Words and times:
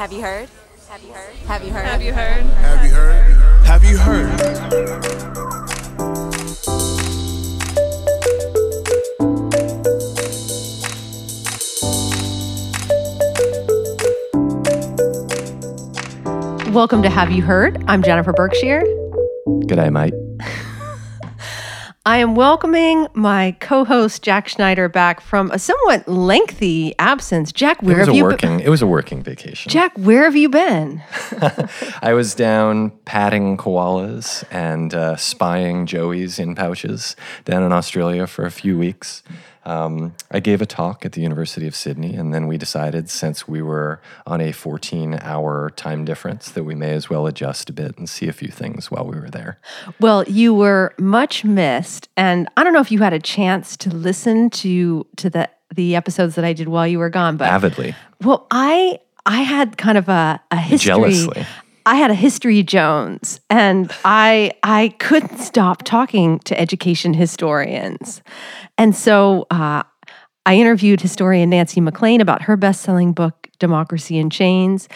Have 0.00 0.12
you 0.14 0.22
heard? 0.22 0.48
Have 0.88 1.04
you 1.04 1.12
heard? 1.12 1.34
Have 1.46 1.62
you 1.62 1.72
heard? 1.74 1.84
Have 1.84 2.02
you 2.02 2.14
heard? 2.14 2.42
Have 2.46 2.84
you 2.86 2.90
heard? 2.90 3.66
Have 3.66 3.84
you 3.84 3.98
heard? 3.98 4.30
Welcome 16.72 17.02
to 17.02 17.10
Have 17.10 17.30
You 17.30 17.42
Heard? 17.42 17.84
I'm 17.86 18.02
Jennifer 18.02 18.32
Berkshire. 18.32 18.82
G'day, 19.66 19.92
mate. 19.92 20.14
I 22.20 22.22
am 22.22 22.34
welcoming 22.34 23.06
my 23.14 23.56
co-host 23.60 24.22
Jack 24.22 24.46
Schneider 24.46 24.90
back 24.90 25.22
from 25.22 25.50
a 25.52 25.58
somewhat 25.58 26.06
lengthy 26.06 26.94
absence. 26.98 27.50
Jack, 27.50 27.82
where 27.82 27.96
It 27.96 27.98
was 28.00 28.06
have 28.08 28.14
a 28.14 28.16
you 28.18 28.24
working. 28.24 28.58
been? 28.58 28.60
It 28.60 28.68
was 28.68 28.82
a 28.82 28.86
working 28.86 29.22
vacation. 29.22 29.70
Jack, 29.70 29.96
where 29.96 30.24
have 30.24 30.36
you 30.36 30.50
been? 30.50 31.02
I 32.02 32.12
was 32.12 32.34
down 32.34 32.90
patting 33.06 33.56
koalas 33.56 34.44
and 34.50 34.92
uh, 34.92 35.16
spying 35.16 35.86
joeys 35.86 36.38
in 36.38 36.54
pouches 36.54 37.16
down 37.46 37.62
in 37.62 37.72
Australia 37.72 38.26
for 38.26 38.44
a 38.44 38.50
few 38.50 38.76
weeks. 38.76 39.22
Um, 39.70 40.16
I 40.32 40.40
gave 40.40 40.60
a 40.60 40.66
talk 40.66 41.06
at 41.06 41.12
the 41.12 41.20
University 41.20 41.68
of 41.68 41.76
Sydney, 41.76 42.16
and 42.16 42.34
then 42.34 42.48
we 42.48 42.58
decided, 42.58 43.08
since 43.08 43.46
we 43.46 43.62
were 43.62 44.00
on 44.26 44.40
a 44.40 44.50
14-hour 44.50 45.70
time 45.76 46.04
difference, 46.04 46.50
that 46.50 46.64
we 46.64 46.74
may 46.74 46.90
as 46.90 47.08
well 47.08 47.28
adjust 47.28 47.70
a 47.70 47.72
bit 47.72 47.96
and 47.96 48.08
see 48.08 48.26
a 48.26 48.32
few 48.32 48.48
things 48.48 48.90
while 48.90 49.06
we 49.06 49.16
were 49.16 49.30
there. 49.30 49.60
Well, 50.00 50.24
you 50.24 50.52
were 50.52 50.92
much 50.98 51.44
missed, 51.44 52.08
and 52.16 52.48
I 52.56 52.64
don't 52.64 52.72
know 52.72 52.80
if 52.80 52.90
you 52.90 52.98
had 52.98 53.12
a 53.12 53.20
chance 53.20 53.76
to 53.76 53.90
listen 53.90 54.50
to 54.50 55.06
to 55.16 55.30
the 55.30 55.48
the 55.72 55.94
episodes 55.94 56.34
that 56.34 56.44
I 56.44 56.52
did 56.52 56.66
while 56.66 56.88
you 56.88 56.98
were 56.98 57.10
gone, 57.10 57.36
but 57.36 57.46
Avidly, 57.46 57.94
well, 58.22 58.48
I 58.50 58.98
I 59.24 59.42
had 59.42 59.78
kind 59.78 59.96
of 59.96 60.08
a, 60.08 60.40
a 60.50 60.56
history. 60.56 60.88
jealously. 60.88 61.46
I 61.90 61.96
had 61.96 62.12
a 62.12 62.14
history 62.14 62.62
Jones, 62.62 63.40
and 63.50 63.92
I 64.04 64.52
I 64.62 64.94
couldn't 65.00 65.38
stop 65.38 65.82
talking 65.82 66.38
to 66.40 66.58
education 66.58 67.14
historians, 67.14 68.22
and 68.78 68.94
so 68.94 69.48
uh, 69.50 69.82
I 70.46 70.54
interviewed 70.54 71.00
historian 71.00 71.50
Nancy 71.50 71.80
MacLean 71.80 72.20
about 72.20 72.42
her 72.42 72.56
best-selling 72.56 73.12
book 73.12 73.48
Democracy 73.58 74.18
in 74.18 74.30
Chains, 74.30 74.88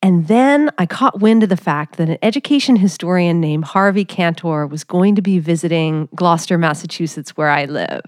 and 0.00 0.28
then 0.28 0.70
I 0.78 0.86
caught 0.86 1.18
wind 1.18 1.42
of 1.42 1.48
the 1.48 1.56
fact 1.56 1.96
that 1.96 2.08
an 2.08 2.18
education 2.22 2.76
historian 2.76 3.40
named 3.40 3.64
Harvey 3.64 4.04
Kantor 4.04 4.68
was 4.70 4.84
going 4.84 5.16
to 5.16 5.22
be 5.22 5.40
visiting 5.40 6.08
Gloucester, 6.14 6.56
Massachusetts, 6.56 7.36
where 7.36 7.48
I 7.48 7.64
live. 7.64 8.04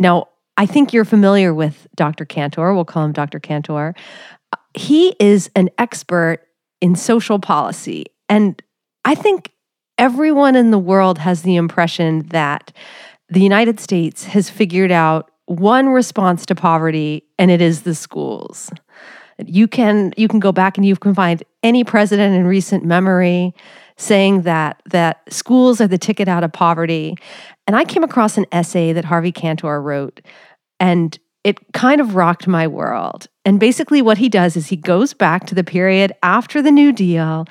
Now, 0.00 0.26
I 0.56 0.66
think 0.66 0.92
you're 0.92 1.04
familiar 1.04 1.54
with 1.54 1.86
Dr. 1.94 2.24
Kantor. 2.24 2.74
We'll 2.74 2.84
call 2.84 3.04
him 3.04 3.12
Dr. 3.12 3.38
Kantor. 3.38 3.94
He 4.74 5.14
is 5.20 5.50
an 5.54 5.70
expert 5.78 6.48
in 6.82 6.96
social 6.96 7.38
policy. 7.38 8.04
And 8.28 8.60
I 9.06 9.14
think 9.14 9.52
everyone 9.96 10.56
in 10.56 10.72
the 10.72 10.78
world 10.78 11.18
has 11.18 11.42
the 11.42 11.56
impression 11.56 12.26
that 12.28 12.72
the 13.28 13.40
United 13.40 13.80
States 13.80 14.24
has 14.24 14.50
figured 14.50 14.90
out 14.90 15.30
one 15.46 15.88
response 15.88 16.44
to 16.46 16.54
poverty, 16.54 17.24
and 17.38 17.50
it 17.50 17.60
is 17.60 17.82
the 17.82 17.94
schools. 17.94 18.70
You 19.38 19.66
can 19.66 20.12
you 20.16 20.28
can 20.28 20.40
go 20.40 20.52
back 20.52 20.76
and 20.76 20.84
you 20.84 20.96
can 20.96 21.14
find 21.14 21.42
any 21.62 21.84
president 21.84 22.34
in 22.34 22.46
recent 22.46 22.84
memory 22.84 23.54
saying 23.96 24.42
that 24.42 24.82
that 24.90 25.22
schools 25.32 25.80
are 25.80 25.88
the 25.88 25.98
ticket 25.98 26.28
out 26.28 26.44
of 26.44 26.52
poverty. 26.52 27.16
And 27.66 27.76
I 27.76 27.84
came 27.84 28.02
across 28.02 28.36
an 28.36 28.46
essay 28.52 28.92
that 28.92 29.04
Harvey 29.04 29.32
Kantor 29.32 29.80
wrote, 29.80 30.20
and 30.80 31.18
it 31.44 31.58
kind 31.72 32.00
of 32.00 32.14
rocked 32.14 32.46
my 32.46 32.66
world. 32.66 33.28
And 33.44 33.58
basically, 33.58 34.02
what 34.02 34.18
he 34.18 34.28
does 34.28 34.56
is 34.56 34.68
he 34.68 34.76
goes 34.76 35.14
back 35.14 35.46
to 35.46 35.54
the 35.54 35.64
period 35.64 36.12
after 36.22 36.62
the 36.62 36.70
New 36.70 36.92
Deal 36.92 37.46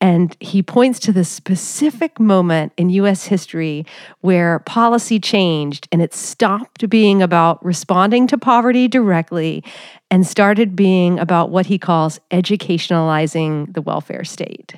and 0.00 0.34
he 0.40 0.62
points 0.62 0.98
to 1.00 1.12
the 1.12 1.24
specific 1.24 2.18
moment 2.18 2.72
in 2.76 2.88
US 2.90 3.26
history 3.26 3.84
where 4.20 4.60
policy 4.60 5.20
changed 5.20 5.88
and 5.92 6.00
it 6.00 6.14
stopped 6.14 6.88
being 6.88 7.22
about 7.22 7.62
responding 7.64 8.26
to 8.28 8.38
poverty 8.38 8.88
directly 8.88 9.62
and 10.10 10.26
started 10.26 10.74
being 10.74 11.18
about 11.18 11.50
what 11.50 11.66
he 11.66 11.78
calls 11.78 12.18
educationalizing 12.30 13.72
the 13.74 13.82
welfare 13.82 14.24
state. 14.24 14.74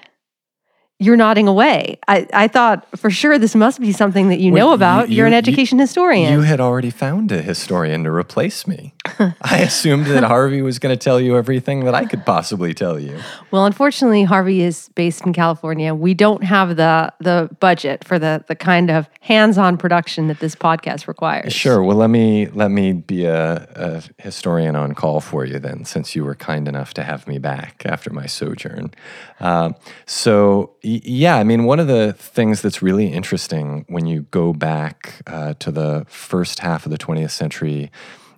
You're 1.03 1.17
nodding 1.17 1.49
away. 1.49 1.99
I, 2.09 2.27
I 2.33 2.49
thought 2.49 2.87
for 2.99 3.11
sure 3.11 3.39
this 3.39 3.55
must 3.55 3.81
be 3.81 3.93
something 3.93 4.29
that 4.29 4.39
you 4.39 4.53
Wait, 4.53 4.61
know 4.61 4.73
about. 4.73 5.09
you- 5.09 5.17
You're 5.17 5.27
an 5.27 5.33
you- 5.33 5.39
education 5.39 5.79
historian. 5.79 6.33
You 6.33 6.41
had 6.43 6.61
already 6.61 6.91
found 6.91 7.33
a 7.33 7.43
historian 7.43 8.05
to 8.05 8.11
replace 8.11 8.67
me. 8.67 8.95
I 9.43 9.59
assumed 9.59 10.07
that 10.07 10.23
Harvey 10.23 10.63
was 10.63 10.79
going 10.79 10.97
to 10.97 11.03
tell 11.03 11.21
you 11.21 11.37
everything 11.37 11.85
that 11.87 11.95
I 11.95 12.05
could 12.05 12.25
possibly 12.25 12.73
tell 12.73 13.01
you. 13.01 13.19
Well, 13.51 13.67
unfortunately, 13.67 14.23
Harvey 14.23 14.63
is 14.63 14.91
based 14.95 15.27
in 15.27 15.33
California. 15.33 15.93
We 15.95 16.15
don't 16.15 16.45
have 16.45 16.77
the 16.77 17.13
the 17.19 17.51
budget 17.61 18.05
for 18.05 18.19
the 18.19 18.45
the 18.47 18.55
kind 18.55 18.91
of 18.91 19.09
hands-on 19.21 19.77
production 19.77 20.29
that 20.29 20.39
this 20.39 20.55
podcast 20.55 21.09
requires. 21.09 21.53
Sure. 21.53 21.83
Well, 21.83 21.97
let 21.97 22.11
me 22.11 22.47
let 22.47 22.71
me 22.71 22.93
be 22.93 23.25
a, 23.25 23.67
a 23.75 24.03
historian 24.23 24.77
on 24.77 24.95
call 24.95 25.21
for 25.21 25.45
you 25.45 25.59
then, 25.59 25.85
since 25.85 26.15
you 26.15 26.25
were 26.25 26.37
kind 26.37 26.69
enough 26.69 26.95
to 26.95 27.03
have 27.03 27.27
me 27.27 27.39
back 27.39 27.83
after 27.85 28.11
my 28.11 28.27
sojourn. 28.27 28.93
Uh, 29.41 29.73
so, 30.07 30.75
yeah, 31.05 31.37
I 31.37 31.45
mean, 31.45 31.65
one 31.65 31.81
of 31.81 31.87
the 31.87 32.13
things 32.13 32.63
that's 32.63 32.83
really 32.83 33.07
interesting 33.07 33.85
when 33.89 34.07
you 34.07 34.23
go 34.31 34.53
back 34.53 35.23
uh, 35.27 35.55
to 35.61 35.71
the 35.71 36.07
first 36.09 36.61
half 36.61 36.85
of 36.87 36.91
the 36.91 36.99
20th 36.99 37.31
century 37.31 37.91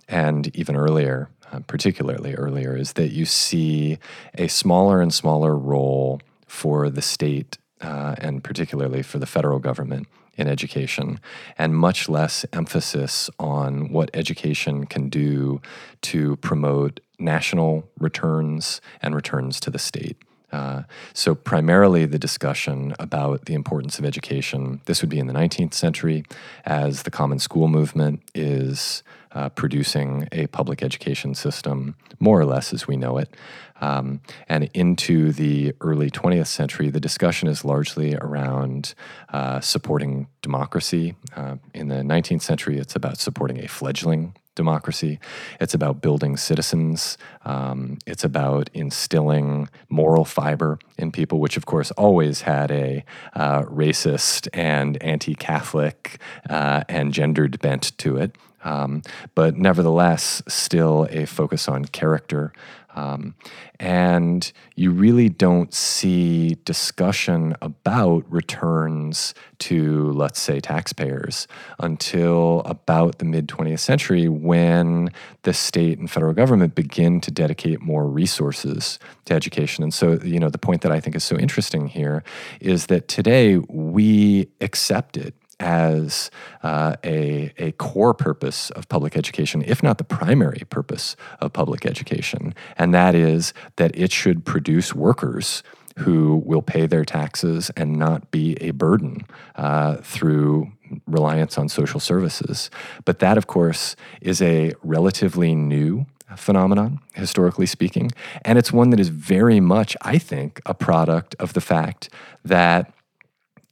and 0.07 0.55
even 0.55 0.75
earlier, 0.75 1.29
uh, 1.51 1.59
particularly 1.61 2.35
earlier, 2.35 2.75
is 2.75 2.93
that 2.93 3.11
you 3.11 3.25
see 3.25 3.99
a 4.37 4.47
smaller 4.47 5.01
and 5.01 5.13
smaller 5.13 5.57
role 5.57 6.21
for 6.47 6.89
the 6.89 7.01
state 7.01 7.57
uh, 7.81 8.15
and 8.19 8.43
particularly 8.43 9.01
for 9.01 9.19
the 9.19 9.25
federal 9.25 9.59
government 9.59 10.07
in 10.37 10.47
education, 10.47 11.19
and 11.57 11.75
much 11.75 12.09
less 12.09 12.45
emphasis 12.51 13.29
on 13.39 13.89
what 13.91 14.09
education 14.13 14.85
can 14.85 15.07
do 15.07 15.61
to 16.01 16.35
promote 16.37 16.99
national 17.19 17.89
returns 17.99 18.81
and 19.01 19.15
returns 19.15 19.59
to 19.61 19.69
the 19.69 19.79
state. 19.79 20.17
Uh, 20.55 20.83
so, 21.13 21.35
primarily 21.35 22.05
the 22.05 22.17
discussion 22.17 22.95
about 22.97 23.45
the 23.45 23.53
importance 23.53 23.99
of 23.99 24.05
education, 24.05 24.79
this 24.85 25.01
would 25.01 25.09
be 25.09 25.19
in 25.19 25.27
the 25.27 25.33
19th 25.33 25.73
century, 25.73 26.23
as 26.65 27.03
the 27.03 27.11
Common 27.11 27.39
School 27.39 27.67
movement 27.67 28.21
is 28.33 29.03
uh, 29.35 29.49
producing 29.49 30.27
a 30.31 30.47
public 30.47 30.81
education 30.81 31.35
system, 31.35 31.95
more 32.19 32.39
or 32.39 32.45
less 32.45 32.73
as 32.73 32.87
we 32.87 32.97
know 32.97 33.17
it. 33.17 33.35
Um, 33.81 34.21
and 34.47 34.69
into 34.73 35.33
the 35.33 35.73
early 35.81 36.09
20th 36.09 36.47
century, 36.47 36.89
the 36.89 36.99
discussion 36.99 37.47
is 37.49 37.65
largely 37.65 38.15
around 38.15 38.95
uh, 39.33 39.59
supporting 39.59 40.27
democracy. 40.41 41.15
Uh, 41.35 41.57
in 41.73 41.89
the 41.89 41.95
19th 41.95 42.41
century, 42.41 42.77
it's 42.79 42.95
about 42.95 43.17
supporting 43.17 43.63
a 43.63 43.67
fledgling 43.67 44.33
democracy. 44.55 45.19
It's 45.59 45.73
about 45.73 46.01
building 46.01 46.37
citizens. 46.37 47.17
Um, 47.43 47.99
it's 48.07 48.23
about 48.23 48.69
instilling 48.73 49.69
moral 49.89 50.25
fiber 50.25 50.79
in 50.97 51.11
people, 51.11 51.39
which, 51.39 51.57
of 51.57 51.65
course, 51.65 51.91
always 51.91 52.41
had 52.41 52.71
a 52.71 53.03
uh, 53.33 53.63
racist 53.63 54.47
and 54.53 55.01
anti 55.03 55.35
Catholic 55.35 56.19
uh, 56.49 56.85
and 56.87 57.13
gendered 57.13 57.59
bent 57.59 57.97
to 57.99 58.15
it. 58.15 58.35
Um, 58.65 59.03
but 59.35 59.55
nevertheless, 59.55 60.41
still 60.47 61.07
a 61.11 61.25
focus 61.25 61.69
on 61.69 61.85
character. 61.85 62.51
Um, 62.95 63.35
and 63.77 64.51
you 64.75 64.91
really 64.91 65.27
don't 65.27 65.73
see 65.73 66.55
discussion 66.63 67.55
about 67.61 68.23
returns 68.31 69.33
to, 69.59 70.11
let's 70.13 70.39
say, 70.39 70.61
taxpayers 70.61 71.47
until 71.79 72.61
about 72.61 73.19
the 73.19 73.25
mid 73.25 73.47
20th 73.47 73.79
century 73.79 74.29
when 74.29 75.09
the 75.43 75.53
state 75.53 75.99
and 75.99 76.09
federal 76.09 76.33
government 76.33 76.73
begin 76.73 77.19
to 77.21 77.31
dedicate 77.31 77.81
more 77.81 78.07
resources 78.07 78.97
to 79.25 79.33
education. 79.33 79.83
And 79.83 79.93
so, 79.93 80.13
you 80.23 80.39
know, 80.39 80.49
the 80.49 80.57
point 80.57 80.81
that 80.81 80.91
I 80.91 81.01
think 81.01 81.17
is 81.17 81.23
so 81.23 81.37
interesting 81.37 81.87
here 81.87 82.23
is 82.61 82.85
that 82.87 83.09
today 83.09 83.57
we 83.57 84.47
accept 84.61 85.17
it 85.17 85.35
as 85.59 86.29
uh, 86.63 86.95
a, 87.03 87.53
a 87.57 87.71
core 87.73 88.13
purpose 88.13 88.69
of 88.71 88.87
public 88.89 89.15
education, 89.15 89.63
if 89.65 89.81
not 89.81 89.97
the 89.97 90.03
primary 90.03 90.63
purpose 90.69 91.15
of 91.39 91.53
public 91.53 91.85
education. 91.85 92.53
And 92.77 92.93
that 92.93 93.15
is 93.15 93.53
that 93.77 93.91
it 93.95 94.11
should 94.11 94.45
produce 94.45 94.93
workers 94.93 95.63
who 95.99 96.43
will 96.45 96.61
pay 96.61 96.85
their 96.85 97.05
taxes 97.05 97.71
and 97.77 97.97
not 97.97 98.29
be 98.29 98.57
a 98.59 98.71
burden 98.71 99.25
uh, 99.55 99.95
through 99.97 100.71
reliance 101.07 101.57
on 101.57 101.69
social 101.69 101.99
services. 101.99 102.69
But 103.05 103.19
that, 103.19 103.37
of 103.37 103.47
course, 103.47 103.95
is 104.21 104.41
a 104.41 104.73
relatively 104.83 105.55
new 105.55 106.05
phenomenon, 106.35 106.99
historically 107.13 107.65
speaking. 107.65 108.11
And 108.43 108.57
it's 108.57 108.73
one 108.73 108.89
that 108.89 108.99
is 108.99 109.09
very 109.09 109.59
much, 109.59 109.95
I 110.01 110.17
think, 110.17 110.61
a 110.65 110.73
product 110.73 111.35
of 111.39 111.53
the 111.53 111.61
fact 111.61 112.09
that 112.43 112.91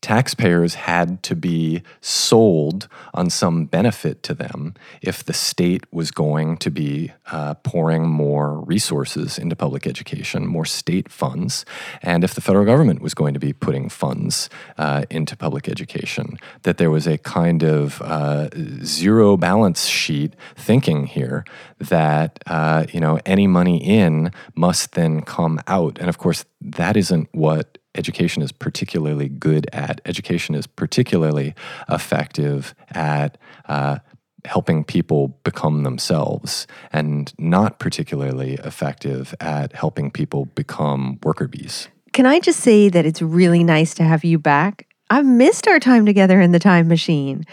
taxpayers 0.04 0.74
had 0.74 1.24
to 1.24 1.34
be 1.34 1.82
sold 2.02 2.90
on 3.14 3.30
some 3.30 3.66
benefit 3.66 4.22
to 4.22 4.34
them 4.34 4.74
if 5.02 5.24
the 5.24 5.34
state 5.34 5.86
was 5.94 6.12
going 6.12 6.58
to 6.58 6.70
be 6.70 7.14
uh, 7.32 7.54
pouring 7.64 8.06
more 8.06 8.60
resources 8.60 9.40
into 9.40 9.56
public 9.56 9.88
education, 9.88 10.46
more 10.46 10.66
state 10.66 11.10
funds, 11.10 11.64
and 12.02 12.26
if 12.26 12.36
the 12.36 12.42
federal 12.42 12.66
government 12.66 13.02
was 13.02 13.14
going 13.14 13.34
to 13.34 13.40
be 13.40 13.54
putting 13.54 13.88
funds 13.88 14.50
uh, 14.78 15.06
into 15.10 15.38
public 15.38 15.70
education. 15.70 16.38
That 16.64 16.78
there 16.78 16.92
was 16.92 17.08
a 17.08 17.18
kind 17.18 17.64
of 17.64 18.02
uh, 18.02 18.50
zero 18.84 19.38
balance 19.38 19.86
sheet 19.86 20.36
thinking 20.58 21.06
here 21.06 21.46
that 21.80 22.40
uh, 22.46 22.86
you 22.92 23.00
know 23.00 23.20
any 23.26 23.48
money 23.48 23.78
in 23.82 24.34
must 24.54 24.96
then 24.96 25.22
come 25.22 25.62
out, 25.66 25.98
and 25.98 26.10
of 26.10 26.18
course 26.18 26.44
that 26.60 26.98
isn't 26.98 27.30
what 27.32 27.78
education 27.96 28.42
is 28.42 28.52
particularly 28.52 29.30
good 29.30 29.68
at. 29.74 30.02
Education 30.06 30.56
is 30.56 30.68
particularly 30.68 31.54
effective 31.90 32.74
at 32.92 33.38
uh, 33.68 34.00
helping 34.46 34.84
people 34.84 35.40
become 35.44 35.84
themselves 35.84 36.68
and 36.92 37.34
not 37.38 37.80
particularly 37.80 38.56
effective 38.56 39.34
at 39.40 39.74
helping 39.74 40.12
people 40.12 40.46
become 40.46 41.20
worker 41.24 41.48
bees. 41.48 41.88
Can 42.12 42.26
I 42.26 42.40
just 42.40 42.60
say 42.60 42.90
that 42.90 43.06
it's 43.06 43.22
really 43.22 43.64
nice 43.64 43.94
to 43.96 44.04
have 44.04 44.24
you 44.24 44.38
back? 44.38 44.88
I've 45.10 45.26
missed 45.26 45.68
our 45.68 45.80
time 45.80 46.06
together 46.06 46.42
in 46.42 46.52
the 46.52 46.60
time 46.60 46.88
machine. 46.88 47.46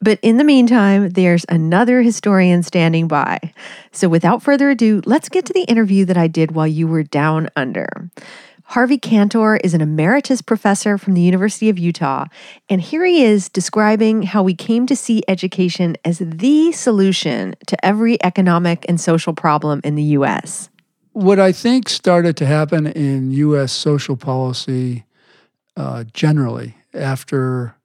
But 0.00 0.18
in 0.22 0.36
the 0.36 0.44
meantime, 0.44 1.10
there's 1.10 1.46
another 1.48 2.02
historian 2.02 2.62
standing 2.62 3.08
by. 3.08 3.38
So 3.92 4.08
without 4.08 4.42
further 4.42 4.70
ado, 4.70 5.00
let's 5.06 5.28
get 5.28 5.46
to 5.46 5.52
the 5.52 5.64
interview 5.64 6.04
that 6.04 6.18
I 6.18 6.26
did 6.26 6.52
while 6.52 6.66
you 6.66 6.86
were 6.86 7.02
down 7.02 7.48
under. 7.56 8.10
Harvey 8.68 8.98
Kantor 8.98 9.60
is 9.62 9.74
an 9.74 9.80
emeritus 9.80 10.42
professor 10.42 10.98
from 10.98 11.14
the 11.14 11.20
University 11.20 11.68
of 11.68 11.78
Utah, 11.78 12.26
and 12.68 12.80
here 12.80 13.04
he 13.04 13.24
is 13.24 13.48
describing 13.48 14.22
how 14.22 14.42
we 14.42 14.54
came 14.54 14.86
to 14.86 14.96
see 14.96 15.22
education 15.28 15.96
as 16.04 16.18
the 16.18 16.72
solution 16.72 17.54
to 17.68 17.86
every 17.86 18.22
economic 18.24 18.84
and 18.88 19.00
social 19.00 19.32
problem 19.32 19.80
in 19.84 19.94
the 19.94 20.02
U.S. 20.02 20.68
What 21.12 21.38
I 21.38 21.52
think 21.52 21.88
started 21.88 22.36
to 22.38 22.46
happen 22.46 22.88
in 22.88 23.30
U.S. 23.30 23.72
social 23.72 24.16
policy 24.16 25.04
uh, 25.76 26.02
generally 26.12 26.76
after 26.92 27.76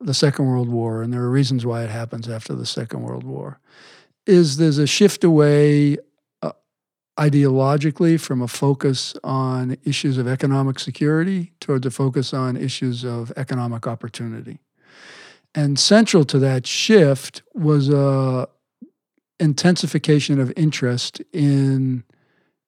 the 0.00 0.14
Second 0.14 0.46
World 0.46 0.70
War, 0.70 1.02
and 1.02 1.12
there 1.12 1.22
are 1.22 1.30
reasons 1.30 1.66
why 1.66 1.84
it 1.84 1.90
happens 1.90 2.30
after 2.30 2.54
the 2.54 2.66
Second 2.66 3.02
World 3.02 3.24
War, 3.24 3.60
is 4.26 4.56
there's 4.56 4.78
a 4.78 4.86
shift 4.86 5.22
away 5.22 5.98
ideologically 7.18 8.18
from 8.20 8.40
a 8.40 8.48
focus 8.48 9.14
on 9.24 9.76
issues 9.84 10.18
of 10.18 10.28
economic 10.28 10.78
security 10.78 11.52
towards 11.60 11.84
a 11.84 11.90
focus 11.90 12.32
on 12.32 12.56
issues 12.56 13.04
of 13.04 13.32
economic 13.36 13.86
opportunity. 13.86 14.60
And 15.54 15.78
central 15.78 16.24
to 16.26 16.38
that 16.38 16.66
shift 16.66 17.42
was 17.54 17.88
a 17.88 18.48
intensification 19.40 20.40
of 20.40 20.52
interest 20.56 21.20
in 21.32 22.04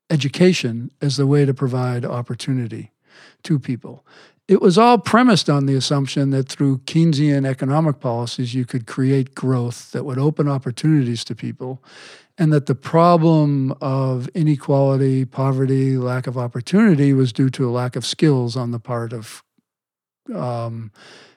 education 0.09 0.91
as 1.01 1.17
the 1.17 1.27
way 1.27 1.45
to 1.45 1.55
provide 1.55 2.05
opportunity 2.05 2.93
to 3.43 3.59
people. 3.59 4.05
It 4.51 4.61
was 4.61 4.77
all 4.77 4.99
premised 4.99 5.49
on 5.49 5.67
the 5.67 5.77
assumption 5.77 6.31
that 6.31 6.49
through 6.49 6.79
Keynesian 6.79 7.47
economic 7.47 8.01
policies, 8.01 8.53
you 8.53 8.67
could 8.67 8.85
create 8.85 9.33
growth 9.33 9.93
that 9.93 10.05
would 10.05 10.19
open 10.19 10.49
opportunities 10.49 11.23
to 11.27 11.37
people 11.37 11.85
and 12.37 12.53
that 12.53 12.67
the 12.67 12.75
problem 12.75 13.73
of 13.81 14.29
inequality, 14.35 15.25
poverty, 15.25 15.97
lack 15.97 16.27
of 16.27 16.37
opportunity 16.37 17.13
was 17.13 17.33
due 17.33 17.49
to 17.51 17.69
a 17.69 17.71
lack 17.71 17.95
of 17.95 18.05
skills 18.05 18.57
on 18.57 18.73
the 18.73 18.81
part 18.81 19.13
of 19.13 19.45
um, 20.35 20.91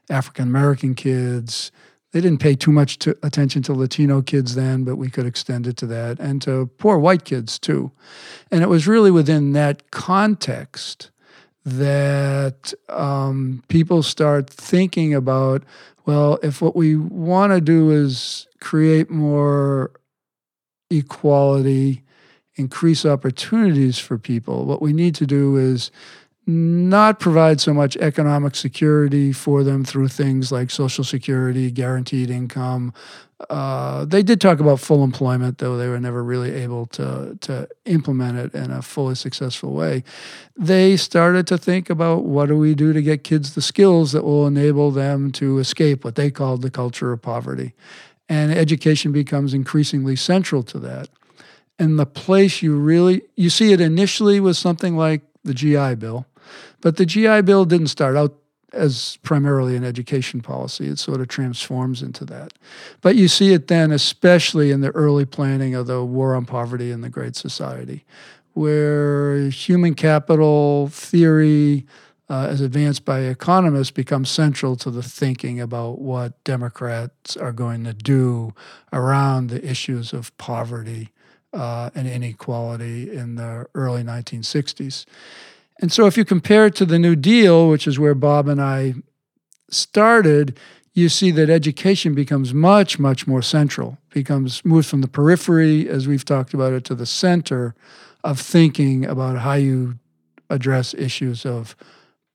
African 0.10 0.48
American 0.48 0.96
kids. 0.96 1.72
They 2.14 2.22
didn't 2.22 2.42
pay 2.42 2.56
too 2.56 2.72
much 2.72 2.98
to, 3.00 3.16
attention 3.22 3.62
to 3.64 3.74
Latino 3.74 4.24
kids 4.24 4.56
then, 4.56 4.86
but 4.86 4.96
we 4.96 5.12
could 5.12 5.28
extend 5.28 5.68
it 5.68 5.78
to 5.78 5.86
that, 5.86 6.20
and 6.20 6.42
to 6.42 6.66
poor 6.80 6.98
white 6.98 7.26
kids 7.26 7.60
too. 7.60 7.92
And 8.50 8.64
it 8.64 8.70
was 8.70 8.88
really 8.88 9.12
within 9.12 9.54
that 9.54 9.92
context 9.92 11.12
that 11.66 12.74
um, 12.90 13.64
people 13.70 14.04
start 14.04 14.50
thinking 14.50 15.14
about 15.14 15.64
well, 16.06 16.38
if 16.44 16.62
what 16.62 16.76
we 16.76 16.98
want 16.98 17.54
to 17.54 17.62
do 17.62 17.90
is 17.90 18.48
create 18.60 19.10
more 19.10 19.92
equality, 20.90 22.04
increase 22.56 23.06
opportunities 23.06 24.00
for 24.00 24.18
people. 24.18 24.66
What 24.66 24.82
we 24.82 24.94
need 24.94 25.16
to 25.16 25.26
do 25.26 25.56
is 25.56 25.92
not 26.46 27.20
provide 27.20 27.62
so 27.62 27.74
much 27.74 27.96
economic 27.98 28.56
security 28.56 29.32
for 29.32 29.64
them 29.64 29.86
through 29.86 30.10
things 30.10 30.52
like 30.52 30.70
Social 30.70 31.04
Security, 31.04 31.72
guaranteed 31.72 32.30
income. 32.30 32.94
Uh, 33.50 34.06
they 34.06 34.24
did 34.24 34.40
talk 34.42 34.60
about 34.60 34.80
full 34.80 35.04
employment, 35.04 35.58
though 35.58 35.78
they 35.78 35.88
were 35.88 36.00
never 36.00 36.24
really 36.24 36.52
able 36.52 36.86
to, 36.88 37.38
to 37.42 37.68
implement 37.86 38.38
it 38.38 38.54
in 38.54 38.72
a 38.72 38.82
fully 38.82 39.16
successful 39.16 39.74
way. 39.74 40.04
They 40.58 40.98
started 40.98 41.48
to 41.48 41.58
think 41.58 41.90
about 41.90 42.24
what 42.24 42.48
do 42.48 42.58
we 42.58 42.76
do 42.76 42.94
to 42.94 43.02
get 43.02 43.24
kids 43.24 43.56
the 43.56 43.62
skills 43.62 44.12
that 44.12 44.24
will 44.24 44.48
enable 44.48 44.92
them 44.92 45.32
to 45.34 45.60
escape 45.60 46.04
what 46.04 46.16
they 46.16 46.30
called 46.32 46.62
the 46.62 46.72
culture 46.72 47.12
of 47.12 47.22
poverty. 47.22 47.74
And 48.30 48.52
education 48.52 49.12
becomes 49.12 49.54
increasingly 49.54 50.16
central 50.16 50.64
to 50.64 50.80
that. 50.80 51.10
And 51.80 52.00
the 52.00 52.06
place 52.06 52.62
you 52.62 52.78
really 52.78 53.24
you 53.36 53.50
see 53.50 53.74
it 53.74 53.82
initially 53.82 54.40
was 54.40 54.58
something 54.58 54.96
like 54.96 55.22
the 55.44 55.54
GI 55.54 55.96
Bill, 55.96 56.26
but 56.82 56.98
the 56.98 57.06
GI 57.06 57.42
Bill 57.42 57.66
didn't 57.66 57.88
start 57.88 58.16
out 58.16 58.36
as 58.74 59.18
primarily 59.22 59.76
an 59.76 59.84
education 59.84 60.42
policy. 60.42 60.88
It 60.88 61.00
sort 61.00 61.22
of 61.22 61.28
transforms 61.28 62.02
into 62.02 62.26
that. 62.26 62.54
But 63.02 63.16
you 63.16 63.28
see 63.28 63.54
it 63.54 63.68
then, 63.68 63.92
especially 63.92 64.72
in 64.72 64.82
the 64.82 64.92
early 64.92 65.26
planning 65.26 65.76
of 65.76 65.88
the 65.88 66.04
War 66.04 66.36
on 66.36 66.46
Poverty 66.46 66.92
and 66.92 67.04
the 67.04 67.10
Great 67.10 67.36
Society, 67.36 68.04
where 68.54 69.50
human 69.50 69.94
capital 69.94 70.88
theory, 70.90 71.86
uh, 72.30 72.48
as 72.50 72.62
advanced 72.62 73.06
by 73.06 73.20
economists, 73.20 73.92
becomes 73.92 74.30
central 74.30 74.76
to 74.78 74.90
the 74.90 75.04
thinking 75.04 75.62
about 75.62 76.00
what 76.00 76.44
Democrats 76.44 77.38
are 77.38 77.54
going 77.54 77.84
to 77.84 77.94
do 77.94 78.54
around 78.92 79.50
the 79.50 79.64
issues 79.68 80.14
of 80.14 80.36
poverty 80.38 81.10
uh, 81.54 81.92
and 81.94 82.08
inequality 82.08 83.16
in 83.16 83.36
the 83.36 83.68
early 83.76 84.04
1960s. 84.04 85.06
And 85.80 85.92
so, 85.92 86.06
if 86.06 86.18
you 86.18 86.26
compare 86.26 86.68
it 86.68 86.76
to 86.76 86.86
the 86.86 87.00
New 87.00 87.16
Deal, 87.16 87.70
which 87.70 87.88
is 87.88 88.00
where 88.00 88.16
Bob 88.16 88.48
and 88.48 88.62
I 88.62 88.96
started, 89.70 90.60
you 90.94 91.10
see 91.10 91.32
that 91.32 91.50
education 91.50 92.14
becomes 92.14 92.54
much, 92.54 93.00
much 93.00 93.26
more 93.26 93.42
central, 93.42 93.98
becomes 94.12 94.64
moves 94.64 94.90
from 94.90 95.02
the 95.02 95.08
periphery, 95.08 95.90
as 95.90 96.08
we've 96.08 96.26
talked 96.26 96.54
about 96.54 96.74
it, 96.74 96.84
to 96.86 96.96
the 96.96 97.06
center 97.06 97.74
of 98.24 98.40
thinking 98.40 99.06
about 99.06 99.40
how 99.40 99.54
you 99.54 99.98
address 100.50 100.94
issues 100.94 101.46
of 101.46 101.76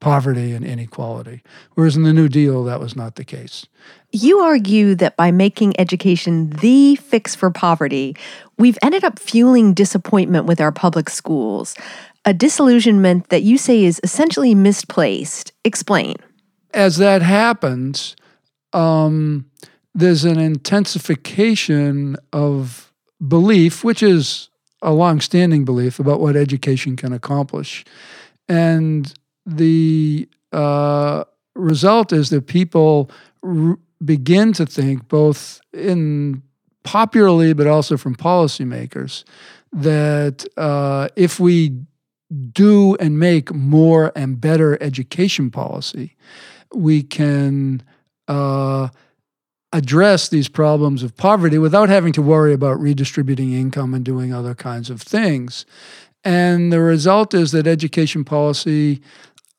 poverty 0.00 0.52
and 0.52 0.64
inequality. 0.64 1.42
Whereas 1.74 1.96
in 1.96 2.04
the 2.04 2.12
New 2.12 2.28
Deal, 2.28 2.62
that 2.64 2.80
was 2.80 2.94
not 2.94 3.16
the 3.16 3.24
case. 3.24 3.66
You 4.12 4.38
argue 4.38 4.94
that 4.94 5.16
by 5.16 5.32
making 5.32 5.78
education 5.78 6.50
the 6.50 6.96
fix 6.96 7.34
for 7.34 7.50
poverty, 7.50 8.16
we've 8.58 8.78
ended 8.82 9.02
up 9.02 9.18
fueling 9.18 9.74
disappointment 9.74 10.46
with 10.46 10.60
our 10.60 10.72
public 10.72 11.10
schools, 11.10 11.74
a 12.28 12.34
disillusionment 12.34 13.30
that 13.30 13.42
you 13.42 13.56
say 13.56 13.84
is 13.84 13.98
essentially 14.04 14.54
misplaced. 14.54 15.50
Explain. 15.64 16.14
As 16.74 16.98
that 16.98 17.22
happens, 17.22 18.16
um, 18.74 19.50
there's 19.94 20.26
an 20.26 20.38
intensification 20.38 22.16
of 22.34 22.92
belief, 23.26 23.82
which 23.82 24.02
is 24.02 24.50
a 24.82 24.92
long-standing 24.92 25.64
belief 25.64 25.98
about 25.98 26.20
what 26.20 26.36
education 26.36 26.96
can 26.96 27.14
accomplish. 27.14 27.86
And 28.46 29.10
the 29.46 30.28
uh, 30.52 31.24
result 31.54 32.12
is 32.12 32.28
that 32.28 32.46
people 32.46 33.10
r- 33.42 33.78
begin 34.04 34.52
to 34.52 34.66
think, 34.66 35.08
both 35.08 35.62
in 35.72 36.42
popularly 36.82 37.54
but 37.54 37.66
also 37.66 37.96
from 37.96 38.14
policymakers, 38.14 39.24
that 39.72 40.44
uh, 40.58 41.08
if 41.16 41.40
we 41.40 41.72
do 42.52 42.94
and 42.96 43.18
make 43.18 43.52
more 43.54 44.12
and 44.14 44.40
better 44.40 44.80
education 44.82 45.50
policy, 45.50 46.16
we 46.74 47.02
can 47.02 47.82
uh, 48.26 48.88
address 49.72 50.28
these 50.28 50.48
problems 50.48 51.02
of 51.02 51.16
poverty 51.16 51.58
without 51.58 51.88
having 51.88 52.12
to 52.12 52.22
worry 52.22 52.52
about 52.52 52.80
redistributing 52.80 53.52
income 53.52 53.94
and 53.94 54.04
doing 54.04 54.32
other 54.32 54.54
kinds 54.54 54.90
of 54.90 55.00
things. 55.00 55.64
And 56.24 56.72
the 56.72 56.80
result 56.80 57.32
is 57.32 57.52
that 57.52 57.66
education 57.66 58.24
policy 58.24 59.00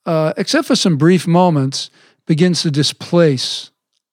uh, 0.10 0.34
except 0.38 0.68
for 0.68 0.76
some 0.76 0.98
brief 0.98 1.28
moments, 1.28 1.92
begins 2.26 2.64
to 2.64 2.72
displace 2.72 3.70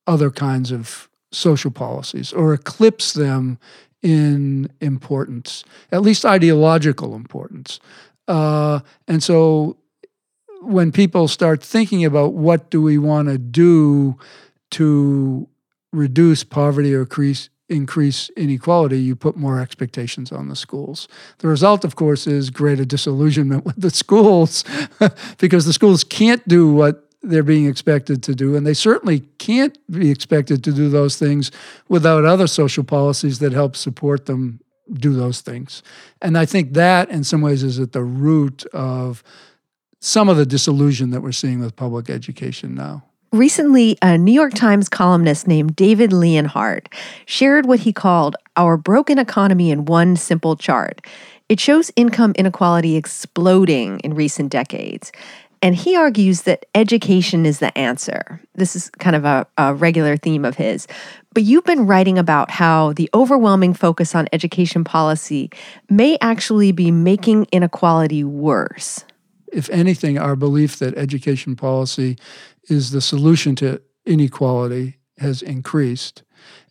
other 0.06 0.30
kinds 0.30 0.70
of 0.70 1.08
social 1.32 1.70
policies 1.70 2.34
or 2.34 2.52
eclipse 2.52 3.14
them 3.14 3.58
in 4.02 4.70
importance, 4.82 5.64
at 5.90 6.02
least 6.02 6.26
ideological 6.26 7.14
importance. 7.14 7.80
Uh, 8.28 8.80
and 9.06 9.22
so 9.22 9.76
when 10.62 10.90
people 10.92 11.28
start 11.28 11.62
thinking 11.62 12.04
about 12.04 12.32
what 12.32 12.70
do 12.70 12.82
we 12.82 12.98
want 12.98 13.28
to 13.28 13.38
do 13.38 14.18
to 14.72 15.48
reduce 15.92 16.44
poverty 16.44 16.94
or 16.94 17.02
increase 17.02 17.48
increase 17.68 18.30
inequality, 18.36 19.00
you 19.00 19.16
put 19.16 19.36
more 19.36 19.60
expectations 19.60 20.30
on 20.30 20.48
the 20.48 20.54
schools. 20.54 21.08
The 21.38 21.48
result, 21.48 21.84
of 21.84 21.96
course, 21.96 22.28
is 22.28 22.48
greater 22.48 22.84
disillusionment 22.84 23.64
with 23.64 23.80
the 23.80 23.90
schools 23.90 24.64
because 25.38 25.66
the 25.66 25.72
schools 25.72 26.04
can't 26.04 26.46
do 26.46 26.72
what 26.72 27.08
they're 27.22 27.42
being 27.42 27.66
expected 27.66 28.22
to 28.22 28.36
do, 28.36 28.54
and 28.54 28.64
they 28.64 28.74
certainly 28.74 29.20
can't 29.38 29.76
be 29.90 30.10
expected 30.10 30.62
to 30.62 30.72
do 30.72 30.88
those 30.88 31.16
things 31.16 31.50
without 31.88 32.24
other 32.24 32.46
social 32.46 32.84
policies 32.84 33.40
that 33.40 33.52
help 33.52 33.74
support 33.74 34.26
them 34.26 34.60
do 34.92 35.14
those 35.14 35.40
things. 35.40 35.82
And 36.22 36.38
I 36.38 36.46
think 36.46 36.74
that, 36.74 37.10
in 37.10 37.24
some 37.24 37.40
ways, 37.40 37.62
is 37.62 37.78
at 37.78 37.92
the 37.92 38.02
root 38.02 38.64
of 38.66 39.22
some 40.00 40.28
of 40.28 40.36
the 40.36 40.46
disillusion 40.46 41.10
that 41.10 41.20
we're 41.22 41.32
seeing 41.32 41.60
with 41.60 41.76
public 41.76 42.08
education 42.08 42.74
now. 42.74 43.04
Recently, 43.32 43.98
a 44.02 44.16
New 44.16 44.32
York 44.32 44.54
Times 44.54 44.88
columnist 44.88 45.48
named 45.48 45.74
David 45.74 46.12
Leonhardt 46.12 46.88
shared 47.26 47.66
what 47.66 47.80
he 47.80 47.92
called 47.92 48.36
our 48.56 48.76
broken 48.76 49.18
economy 49.18 49.70
in 49.70 49.84
one 49.84 50.16
simple 50.16 50.56
chart. 50.56 51.04
It 51.48 51.60
shows 51.60 51.90
income 51.96 52.32
inequality 52.36 52.96
exploding 52.96 54.00
in 54.00 54.14
recent 54.14 54.50
decades. 54.50 55.12
And 55.62 55.74
he 55.74 55.96
argues 55.96 56.42
that 56.42 56.66
education 56.74 57.46
is 57.46 57.58
the 57.58 57.76
answer. 57.76 58.40
This 58.54 58.76
is 58.76 58.90
kind 58.90 59.16
of 59.16 59.24
a, 59.24 59.46
a, 59.56 59.74
regular 59.74 60.16
theme 60.16 60.44
of 60.44 60.56
his. 60.56 60.86
But 61.36 61.42
you've 61.42 61.64
been 61.64 61.86
writing 61.86 62.16
about 62.16 62.50
how 62.50 62.94
the 62.94 63.10
overwhelming 63.12 63.74
focus 63.74 64.14
on 64.14 64.26
education 64.32 64.84
policy 64.84 65.50
may 65.90 66.16
actually 66.22 66.72
be 66.72 66.90
making 66.90 67.46
inequality 67.52 68.24
worse. 68.24 69.04
If 69.52 69.68
anything, 69.68 70.16
our 70.16 70.34
belief 70.34 70.78
that 70.78 70.96
education 70.96 71.54
policy 71.54 72.16
is 72.70 72.90
the 72.90 73.02
solution 73.02 73.54
to 73.56 73.82
inequality 74.06 74.96
has 75.18 75.42
increased. 75.42 76.22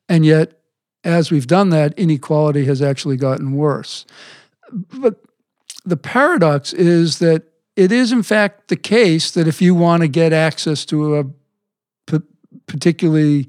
And 0.10 0.25
yet, 0.25 0.60
as 1.03 1.29
we've 1.29 1.45
done 1.45 1.69
that, 1.69 1.93
inequality 1.95 2.65
has 2.65 2.81
actually 2.81 3.17
gotten 3.17 3.51
worse. 3.51 4.07
But 4.72 5.22
the 5.86 5.98
paradox 5.98 6.74
is 6.74 7.19
that 7.19 7.43
it 7.75 7.91
is, 7.91 8.12
in 8.12 8.24
fact, 8.24 8.69
the 8.69 8.77
case 8.77 9.29
that 9.29 9.48
if 9.48 9.62
you 9.62 9.75
want 9.75 10.01
to 10.01 10.07
get 10.07 10.34
access 10.34 10.86
to 10.86 11.17
a 11.19 11.25
particularly 12.67 13.48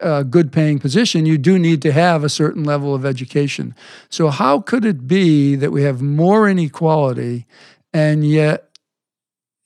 uh, 0.00 0.22
good 0.22 0.52
paying 0.52 0.78
position, 0.78 1.26
you 1.26 1.38
do 1.38 1.58
need 1.58 1.82
to 1.82 1.92
have 1.92 2.24
a 2.24 2.28
certain 2.28 2.64
level 2.64 2.94
of 2.94 3.04
education. 3.04 3.74
So, 4.08 4.28
how 4.28 4.60
could 4.60 4.84
it 4.84 5.06
be 5.06 5.54
that 5.56 5.72
we 5.72 5.82
have 5.82 6.00
more 6.00 6.48
inequality 6.48 7.46
and 7.92 8.26
yet 8.26 8.68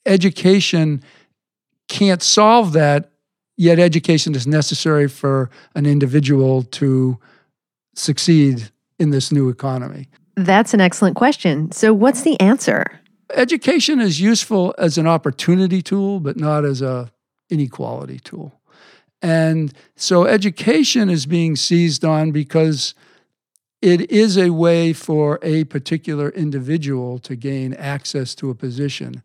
education 0.05 1.03
can't 1.87 2.23
solve 2.23 2.73
that, 2.73 3.11
yet 3.57 3.79
education 3.79 4.35
is 4.35 4.47
necessary 4.47 5.07
for 5.07 5.49
an 5.75 5.85
individual 5.85 6.63
to 6.63 7.19
succeed 7.95 8.71
in 8.99 9.11
this 9.11 9.31
new 9.31 9.49
economy? 9.49 10.07
That's 10.35 10.73
an 10.73 10.81
excellent 10.81 11.15
question. 11.15 11.71
So, 11.71 11.93
what's 11.93 12.23
the 12.23 12.39
answer? 12.39 12.99
Education 13.35 13.99
is 13.99 14.19
useful 14.19 14.73
as 14.77 14.97
an 14.97 15.07
opportunity 15.07 15.81
tool, 15.81 16.19
but 16.19 16.37
not 16.37 16.65
as 16.65 16.81
a 16.81 17.11
inequality 17.49 18.19
tool. 18.19 18.59
And 19.23 19.73
so 19.95 20.25
education 20.25 21.09
is 21.09 21.25
being 21.25 21.55
seized 21.55 22.05
on 22.05 22.31
because 22.31 22.93
it 23.81 24.11
is 24.11 24.37
a 24.37 24.51
way 24.51 24.93
for 24.93 25.39
a 25.41 25.63
particular 25.63 26.29
individual 26.29 27.17
to 27.19 27.35
gain 27.35 27.73
access 27.73 28.35
to 28.35 28.51
a 28.51 28.55
position 28.55 29.23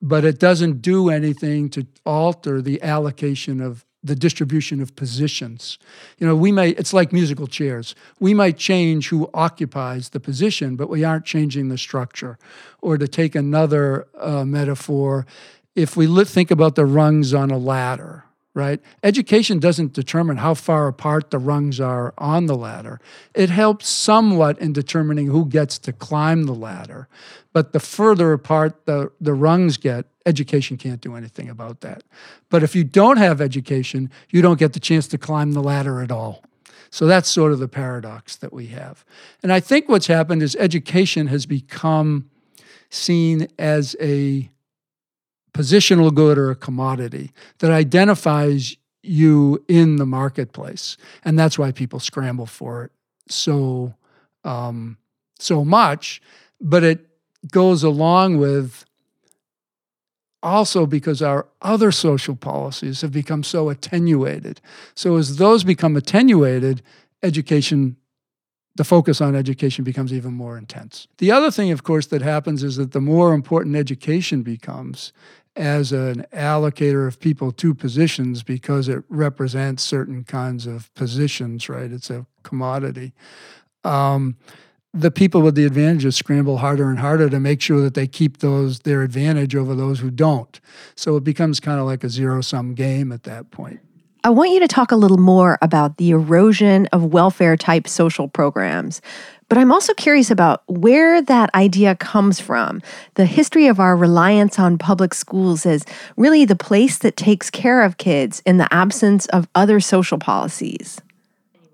but 0.00 0.24
it 0.24 0.38
doesn't 0.38 0.80
do 0.80 1.10
anything 1.10 1.68
to 1.70 1.86
alter 2.06 2.62
the 2.62 2.82
allocation 2.82 3.60
of 3.60 3.84
the 4.02 4.14
distribution 4.14 4.80
of 4.80 4.94
positions. 4.94 5.76
You 6.18 6.26
know, 6.28 6.36
we 6.36 6.52
may, 6.52 6.70
it's 6.70 6.92
like 6.92 7.12
musical 7.12 7.48
chairs. 7.48 7.96
We 8.20 8.32
might 8.32 8.56
change 8.56 9.08
who 9.08 9.28
occupies 9.34 10.10
the 10.10 10.20
position, 10.20 10.76
but 10.76 10.88
we 10.88 11.02
aren't 11.02 11.24
changing 11.24 11.68
the 11.68 11.78
structure. 11.78 12.38
Or 12.80 12.96
to 12.96 13.08
take 13.08 13.34
another 13.34 14.06
uh, 14.16 14.44
metaphor, 14.44 15.26
if 15.74 15.96
we 15.96 16.06
think 16.24 16.52
about 16.52 16.76
the 16.76 16.86
rungs 16.86 17.34
on 17.34 17.50
a 17.50 17.58
ladder, 17.58 18.24
right? 18.58 18.80
Education 19.04 19.60
doesn't 19.60 19.92
determine 19.92 20.38
how 20.38 20.52
far 20.52 20.88
apart 20.88 21.30
the 21.30 21.38
rungs 21.38 21.78
are 21.78 22.12
on 22.18 22.46
the 22.46 22.56
ladder. 22.56 23.00
It 23.32 23.50
helps 23.50 23.88
somewhat 23.88 24.58
in 24.58 24.72
determining 24.72 25.28
who 25.28 25.46
gets 25.46 25.78
to 25.78 25.92
climb 25.92 26.42
the 26.42 26.54
ladder. 26.54 27.06
But 27.52 27.72
the 27.72 27.78
further 27.78 28.32
apart 28.32 28.84
the, 28.84 29.12
the 29.20 29.32
rungs 29.32 29.76
get, 29.76 30.06
education 30.26 30.76
can't 30.76 31.00
do 31.00 31.14
anything 31.14 31.48
about 31.48 31.82
that. 31.82 32.02
But 32.50 32.64
if 32.64 32.74
you 32.74 32.82
don't 32.82 33.18
have 33.18 33.40
education, 33.40 34.10
you 34.28 34.42
don't 34.42 34.58
get 34.58 34.72
the 34.72 34.80
chance 34.80 35.06
to 35.08 35.18
climb 35.18 35.52
the 35.52 35.62
ladder 35.62 36.02
at 36.02 36.10
all. 36.10 36.42
So 36.90 37.06
that's 37.06 37.28
sort 37.28 37.52
of 37.52 37.60
the 37.60 37.68
paradox 37.68 38.34
that 38.36 38.52
we 38.52 38.66
have. 38.66 39.04
And 39.40 39.52
I 39.52 39.60
think 39.60 39.88
what's 39.88 40.08
happened 40.08 40.42
is 40.42 40.56
education 40.56 41.28
has 41.28 41.46
become 41.46 42.28
seen 42.90 43.46
as 43.56 43.94
a 44.00 44.50
positional 45.52 46.14
good 46.14 46.38
or 46.38 46.50
a 46.50 46.56
commodity 46.56 47.32
that 47.58 47.70
identifies 47.70 48.76
you 49.02 49.64
in 49.68 49.96
the 49.96 50.06
marketplace, 50.06 50.96
and 51.24 51.38
that's 51.38 51.58
why 51.58 51.72
people 51.72 52.00
scramble 52.00 52.46
for 52.46 52.84
it 52.84 52.92
so 53.28 53.94
um, 54.44 54.96
so 55.38 55.64
much. 55.64 56.20
But 56.60 56.82
it 56.84 57.06
goes 57.50 57.82
along 57.82 58.38
with 58.38 58.84
also 60.42 60.86
because 60.86 61.22
our 61.22 61.46
other 61.62 61.90
social 61.90 62.36
policies 62.36 63.00
have 63.00 63.12
become 63.12 63.42
so 63.42 63.68
attenuated. 63.68 64.60
So 64.94 65.16
as 65.16 65.36
those 65.36 65.64
become 65.64 65.96
attenuated, 65.96 66.82
education 67.22 67.96
the 68.78 68.84
focus 68.84 69.20
on 69.20 69.34
education 69.34 69.82
becomes 69.82 70.12
even 70.12 70.32
more 70.32 70.56
intense. 70.56 71.08
The 71.18 71.32
other 71.32 71.50
thing, 71.50 71.72
of 71.72 71.82
course, 71.82 72.06
that 72.06 72.22
happens 72.22 72.62
is 72.62 72.76
that 72.76 72.92
the 72.92 73.00
more 73.00 73.34
important 73.34 73.74
education 73.74 74.42
becomes 74.42 75.12
as 75.56 75.90
an 75.90 76.24
allocator 76.32 77.08
of 77.08 77.18
people 77.18 77.50
to 77.50 77.74
positions 77.74 78.44
because 78.44 78.88
it 78.88 79.02
represents 79.08 79.82
certain 79.82 80.22
kinds 80.22 80.64
of 80.64 80.94
positions, 80.94 81.68
right? 81.68 81.90
It's 81.90 82.08
a 82.08 82.24
commodity. 82.44 83.14
Um, 83.82 84.36
the 84.94 85.10
people 85.10 85.42
with 85.42 85.56
the 85.56 85.64
advantages 85.64 86.14
scramble 86.14 86.58
harder 86.58 86.88
and 86.88 87.00
harder 87.00 87.28
to 87.28 87.40
make 87.40 87.60
sure 87.60 87.80
that 87.80 87.94
they 87.94 88.06
keep 88.06 88.38
those 88.38 88.78
their 88.80 89.02
advantage 89.02 89.56
over 89.56 89.74
those 89.74 89.98
who 89.98 90.10
don't. 90.12 90.60
So 90.94 91.16
it 91.16 91.24
becomes 91.24 91.58
kind 91.58 91.80
of 91.80 91.86
like 91.86 92.04
a 92.04 92.08
zero 92.08 92.42
sum 92.42 92.74
game 92.74 93.10
at 93.10 93.24
that 93.24 93.50
point. 93.50 93.80
I 94.24 94.30
want 94.30 94.50
you 94.50 94.60
to 94.60 94.68
talk 94.68 94.90
a 94.90 94.96
little 94.96 95.18
more 95.18 95.58
about 95.62 95.96
the 95.96 96.10
erosion 96.10 96.86
of 96.86 97.12
welfare 97.12 97.56
type 97.56 97.86
social 97.86 98.28
programs. 98.28 99.00
But 99.48 99.58
I'm 99.58 99.72
also 99.72 99.94
curious 99.94 100.30
about 100.30 100.62
where 100.66 101.22
that 101.22 101.54
idea 101.54 101.94
comes 101.94 102.40
from. 102.40 102.82
The 103.14 103.24
history 103.24 103.66
of 103.68 103.80
our 103.80 103.96
reliance 103.96 104.58
on 104.58 104.76
public 104.76 105.14
schools 105.14 105.64
as 105.64 105.84
really 106.16 106.44
the 106.44 106.56
place 106.56 106.98
that 106.98 107.16
takes 107.16 107.48
care 107.48 107.82
of 107.82 107.96
kids 107.96 108.42
in 108.44 108.58
the 108.58 108.72
absence 108.74 109.26
of 109.26 109.48
other 109.54 109.80
social 109.80 110.18
policies. 110.18 111.00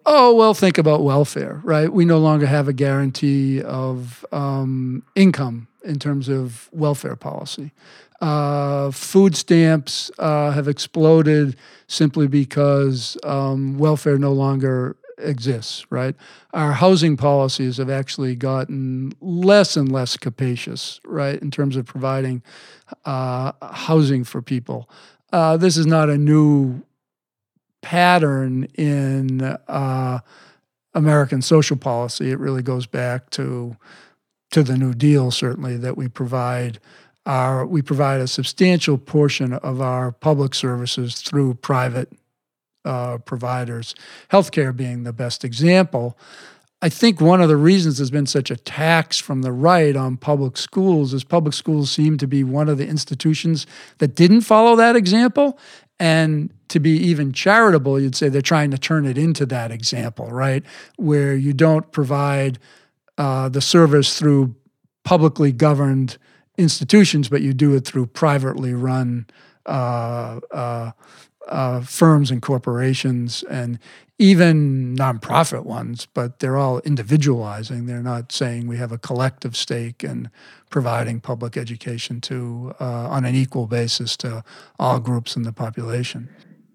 Oh, 0.06 0.34
well, 0.34 0.52
think 0.52 0.76
about 0.76 1.02
welfare, 1.02 1.60
right? 1.64 1.90
We 1.90 2.04
no 2.04 2.18
longer 2.18 2.46
have 2.46 2.68
a 2.68 2.74
guarantee 2.74 3.62
of 3.62 4.24
um, 4.32 5.02
income 5.14 5.66
in 5.82 5.98
terms 5.98 6.28
of 6.28 6.68
welfare 6.72 7.16
policy. 7.16 7.72
Uh, 8.20 8.90
food 8.90 9.36
stamps 9.36 10.10
uh, 10.18 10.50
have 10.52 10.68
exploded 10.68 11.56
simply 11.86 12.26
because 12.26 13.16
um, 13.24 13.76
welfare 13.78 14.18
no 14.18 14.32
longer 14.32 14.96
exists, 15.18 15.86
right? 15.90 16.14
Our 16.52 16.72
housing 16.72 17.16
policies 17.16 17.76
have 17.76 17.90
actually 17.90 18.34
gotten 18.34 19.12
less 19.20 19.76
and 19.76 19.90
less 19.90 20.16
capacious, 20.16 21.00
right, 21.04 21.40
in 21.40 21.50
terms 21.50 21.76
of 21.76 21.86
providing 21.86 22.42
uh, 23.04 23.52
housing 23.62 24.24
for 24.24 24.42
people. 24.42 24.88
Uh, 25.32 25.56
this 25.56 25.76
is 25.76 25.86
not 25.86 26.08
a 26.08 26.18
new 26.18 26.82
pattern 27.82 28.64
in 28.74 29.42
uh, 29.42 30.20
American 30.94 31.42
social 31.42 31.76
policy. 31.76 32.30
It 32.30 32.38
really 32.38 32.62
goes 32.62 32.86
back 32.86 33.30
to 33.30 33.76
to 34.50 34.62
the 34.62 34.78
New 34.78 34.94
Deal, 34.94 35.32
certainly, 35.32 35.76
that 35.76 35.96
we 35.96 36.06
provide 36.06 36.78
we 37.68 37.82
provide 37.82 38.20
a 38.20 38.28
substantial 38.28 38.98
portion 38.98 39.52
of 39.52 39.80
our 39.80 40.12
public 40.12 40.54
services 40.54 41.20
through 41.20 41.54
private 41.54 42.12
uh, 42.84 43.18
providers, 43.18 43.94
healthcare 44.30 44.76
being 44.76 45.04
the 45.04 45.12
best 45.12 45.44
example. 45.44 46.18
I 46.82 46.90
think 46.90 47.18
one 47.18 47.40
of 47.40 47.48
the 47.48 47.56
reasons 47.56 47.96
there's 47.96 48.10
been 48.10 48.26
such 48.26 48.50
a 48.50 48.56
tax 48.56 49.18
from 49.18 49.40
the 49.40 49.52
right 49.52 49.96
on 49.96 50.18
public 50.18 50.58
schools 50.58 51.14
is 51.14 51.24
public 51.24 51.54
schools 51.54 51.90
seem 51.90 52.18
to 52.18 52.26
be 52.26 52.44
one 52.44 52.68
of 52.68 52.76
the 52.76 52.86
institutions 52.86 53.66
that 53.98 54.14
didn't 54.14 54.42
follow 54.42 54.76
that 54.76 54.94
example. 54.94 55.58
And 55.98 56.52
to 56.68 56.80
be 56.80 56.90
even 56.90 57.32
charitable, 57.32 57.98
you'd 57.98 58.16
say 58.16 58.28
they're 58.28 58.42
trying 58.42 58.70
to 58.72 58.78
turn 58.78 59.06
it 59.06 59.16
into 59.16 59.46
that 59.46 59.70
example, 59.70 60.26
right? 60.26 60.62
Where 60.96 61.34
you 61.34 61.54
don't 61.54 61.90
provide 61.90 62.58
uh, 63.16 63.48
the 63.48 63.62
service 63.62 64.18
through 64.18 64.54
publicly 65.04 65.52
governed 65.52 66.18
institutions, 66.56 67.28
but 67.28 67.42
you 67.42 67.52
do 67.52 67.74
it 67.74 67.84
through 67.84 68.06
privately 68.06 68.74
run 68.74 69.26
uh, 69.66 70.40
uh, 70.50 70.90
uh, 71.48 71.80
firms 71.82 72.30
and 72.30 72.40
corporations 72.42 73.42
and 73.44 73.78
even 74.18 74.96
nonprofit 74.96 75.64
ones, 75.64 76.06
but 76.14 76.38
they're 76.38 76.56
all 76.56 76.78
individualizing. 76.80 77.86
They're 77.86 78.02
not 78.02 78.30
saying 78.30 78.68
we 78.68 78.76
have 78.76 78.92
a 78.92 78.98
collective 78.98 79.56
stake 79.56 80.04
in 80.04 80.30
providing 80.70 81.20
public 81.20 81.56
education 81.56 82.20
to 82.22 82.74
uh, 82.80 82.84
on 82.84 83.24
an 83.24 83.34
equal 83.34 83.66
basis 83.66 84.16
to 84.18 84.44
all 84.78 85.00
groups 85.00 85.36
in 85.36 85.42
the 85.42 85.52
population. 85.52 86.28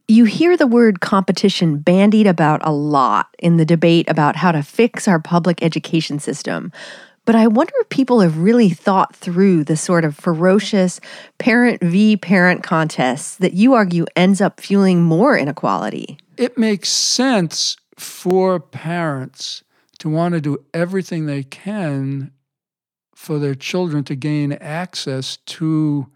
You 0.08 0.26
hear 0.26 0.58
the 0.58 0.68
word 0.68 1.02
competition 1.02 1.78
bandied 1.78 2.28
about 2.28 2.62
a 2.64 2.72
lot 2.72 3.28
in 3.38 3.58
the 3.58 3.66
debate 3.66 4.10
about 4.10 4.36
how 4.36 4.52
to 4.52 4.64
fix 4.64 5.08
our 5.08 5.20
public 5.20 5.64
education 5.64 6.20
system. 6.20 6.72
But 7.30 7.36
I 7.36 7.46
wonder 7.46 7.74
if 7.82 7.90
people 7.90 8.22
have 8.22 8.40
really 8.40 8.70
thought 8.70 9.16
through 9.16 9.64
the 9.66 9.78
sort 9.78 10.04
of 10.04 10.18
ferocious 10.18 11.00
parent 11.38 11.80
v 11.80 12.18
parent 12.18 12.64
contests 12.64 13.36
that 13.36 13.54
you 13.54 13.76
argue 13.76 14.08
ends 14.16 14.42
up 14.42 14.60
fueling 14.60 15.04
more 15.04 15.38
inequality. 15.38 16.18
It 16.38 16.58
makes 16.58 16.90
sense 16.90 17.78
for 17.96 18.60
parents 18.60 19.62
to 20.00 20.10
want 20.10 20.34
to 20.34 20.42
do 20.42 20.58
everything 20.74 21.28
they 21.28 21.44
can 21.44 22.32
for 23.14 23.38
their 23.38 23.54
children 23.54 24.04
to 24.06 24.16
gain 24.16 24.54
access 24.54 25.38
to 25.38 26.08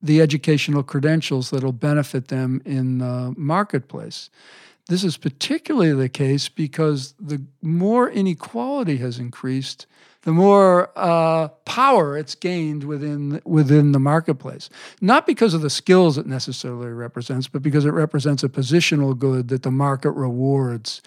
the 0.00 0.20
educational 0.20 0.84
credentials 0.84 1.50
that'll 1.50 1.72
benefit 1.72 2.28
them 2.28 2.62
in 2.64 2.98
the 2.98 3.34
marketplace. 3.36 4.30
This 4.88 5.02
is 5.02 5.16
particularly 5.16 5.92
the 5.92 6.08
case 6.08 6.48
because 6.48 7.14
the 7.18 7.42
more 7.60 8.08
inequality 8.08 8.98
has 8.98 9.18
increased, 9.18 9.86
the 10.22 10.32
more 10.32 10.90
uh, 10.94 11.48
power 11.64 12.16
it's 12.16 12.36
gained 12.36 12.84
within 12.84 13.40
within 13.44 13.90
the 13.90 13.98
marketplace. 13.98 14.70
Not 15.00 15.26
because 15.26 15.54
of 15.54 15.62
the 15.62 15.70
skills 15.70 16.18
it 16.18 16.26
necessarily 16.26 16.92
represents, 16.92 17.48
but 17.48 17.62
because 17.62 17.84
it 17.84 17.90
represents 17.90 18.44
a 18.44 18.48
positional 18.48 19.18
good 19.18 19.48
that 19.48 19.64
the 19.64 19.72
market 19.72 20.12
rewards. 20.12 21.02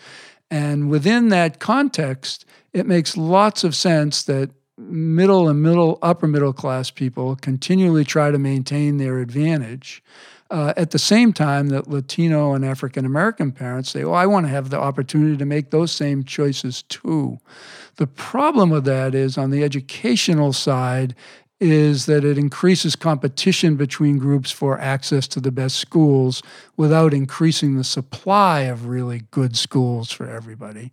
And 0.51 0.89
within 0.89 1.29
that 1.29 1.59
context, 1.59 2.45
it 2.74 2.86
makes 2.86 3.15
lots 3.15 3.63
of 3.63 3.75
sense 3.75 4.24
that 4.24 4.51
middle 4.77 5.48
and 5.48 5.62
middle 5.62 6.00
upper 6.01 6.27
middle 6.27 6.53
class 6.53 6.89
people 6.89 7.36
continually 7.38 8.03
try 8.03 8.31
to 8.31 8.39
maintain 8.39 8.98
their 8.98 9.19
advantage 9.19 10.01
uh, 10.50 10.74
at 10.77 10.91
the 10.91 11.00
same 11.00 11.32
time 11.32 11.70
that 11.70 11.89
Latino 11.89 12.53
and 12.53 12.65
African 12.65 13.06
American 13.06 13.51
parents 13.51 13.91
say, 13.91 14.03
"Oh, 14.03 14.13
I 14.13 14.25
want 14.25 14.46
to 14.46 14.51
have 14.51 14.70
the 14.70 14.79
opportunity 14.79 15.38
to 15.38 15.46
make 15.46 15.72
those 15.72 15.91
same 15.91 16.24
choices 16.24 16.84
too." 16.84 17.39
The 17.98 18.08
problem 18.08 18.70
with 18.70 18.86
that 18.86 19.13
is 19.13 19.38
on 19.38 19.51
the 19.51 19.63
educational 19.63 20.53
side 20.53 21.15
is 21.60 22.06
that 22.06 22.24
it 22.24 22.38
increases 22.38 22.96
competition 22.96 23.75
between 23.75 24.18
groups 24.18 24.50
for 24.50 24.79
access 24.79 25.27
to 25.27 25.41
the 25.41 25.51
best 25.51 25.75
schools 25.75 26.41
without 26.77 27.13
increasing 27.13 27.75
the 27.75 27.84
supply 27.84 28.62
of 28.62 28.88
really 28.88 29.24
good 29.32 29.58
schools 29.58 30.10
for 30.10 30.29
everybody 30.29 30.91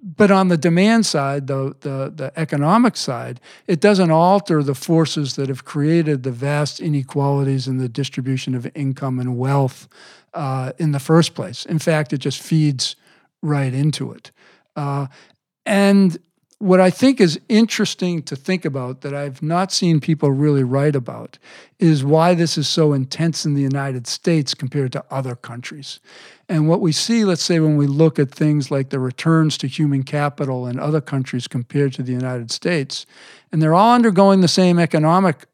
but 0.00 0.30
on 0.30 0.48
the 0.48 0.56
demand 0.56 1.06
side, 1.06 1.48
the, 1.48 1.74
the, 1.80 2.12
the 2.14 2.32
economic 2.36 2.96
side, 2.96 3.40
it 3.66 3.80
doesn't 3.80 4.10
alter 4.10 4.62
the 4.62 4.74
forces 4.74 5.34
that 5.36 5.48
have 5.48 5.64
created 5.64 6.22
the 6.22 6.30
vast 6.30 6.80
inequalities 6.80 7.66
in 7.66 7.78
the 7.78 7.88
distribution 7.88 8.54
of 8.54 8.70
income 8.74 9.18
and 9.18 9.36
wealth 9.36 9.88
uh, 10.34 10.72
in 10.78 10.92
the 10.92 11.00
first 11.00 11.34
place. 11.34 11.66
In 11.66 11.78
fact, 11.78 12.12
it 12.12 12.18
just 12.18 12.40
feeds 12.40 12.94
right 13.42 13.74
into 13.74 14.12
it. 14.12 14.30
Uh, 14.76 15.08
and 15.66 16.18
what 16.60 16.80
I 16.80 16.90
think 16.90 17.20
is 17.20 17.40
interesting 17.48 18.22
to 18.24 18.34
think 18.34 18.64
about 18.64 19.02
that 19.02 19.14
I've 19.14 19.42
not 19.42 19.70
seen 19.70 20.00
people 20.00 20.32
really 20.32 20.64
write 20.64 20.96
about 20.96 21.38
is 21.78 22.04
why 22.04 22.34
this 22.34 22.58
is 22.58 22.66
so 22.66 22.92
intense 22.92 23.46
in 23.46 23.54
the 23.54 23.62
United 23.62 24.08
States 24.08 24.54
compared 24.54 24.90
to 24.92 25.04
other 25.08 25.36
countries. 25.36 26.00
And 26.48 26.68
what 26.68 26.80
we 26.80 26.90
see, 26.90 27.24
let's 27.24 27.44
say, 27.44 27.60
when 27.60 27.76
we 27.76 27.86
look 27.86 28.18
at 28.18 28.32
things 28.32 28.72
like 28.72 28.90
the 28.90 28.98
returns 28.98 29.56
to 29.58 29.68
human 29.68 30.02
capital 30.02 30.66
in 30.66 30.80
other 30.80 31.00
countries 31.00 31.46
compared 31.46 31.92
to 31.92 32.02
the 32.02 32.12
United 32.12 32.50
States, 32.50 33.06
and 33.52 33.62
they're 33.62 33.74
all 33.74 33.94
undergoing 33.94 34.40
the 34.40 34.48
same 34.48 34.80
economic 34.80 35.46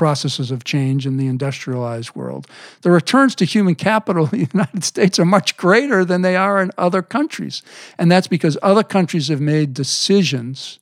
processes 0.00 0.50
of 0.50 0.64
change 0.64 1.06
in 1.06 1.18
the 1.18 1.26
industrialized 1.26 2.14
world. 2.14 2.46
The 2.80 2.90
returns 2.90 3.34
to 3.34 3.44
human 3.44 3.74
capital 3.74 4.24
in 4.24 4.30
the 4.30 4.48
United 4.54 4.82
States 4.82 5.18
are 5.18 5.26
much 5.26 5.58
greater 5.58 6.06
than 6.06 6.22
they 6.22 6.36
are 6.36 6.62
in 6.62 6.70
other 6.78 7.02
countries. 7.02 7.60
And 7.98 8.10
that's 8.10 8.26
because 8.26 8.56
other 8.62 8.82
countries 8.82 9.28
have 9.28 9.42
made 9.42 9.74
decisions 9.74 10.78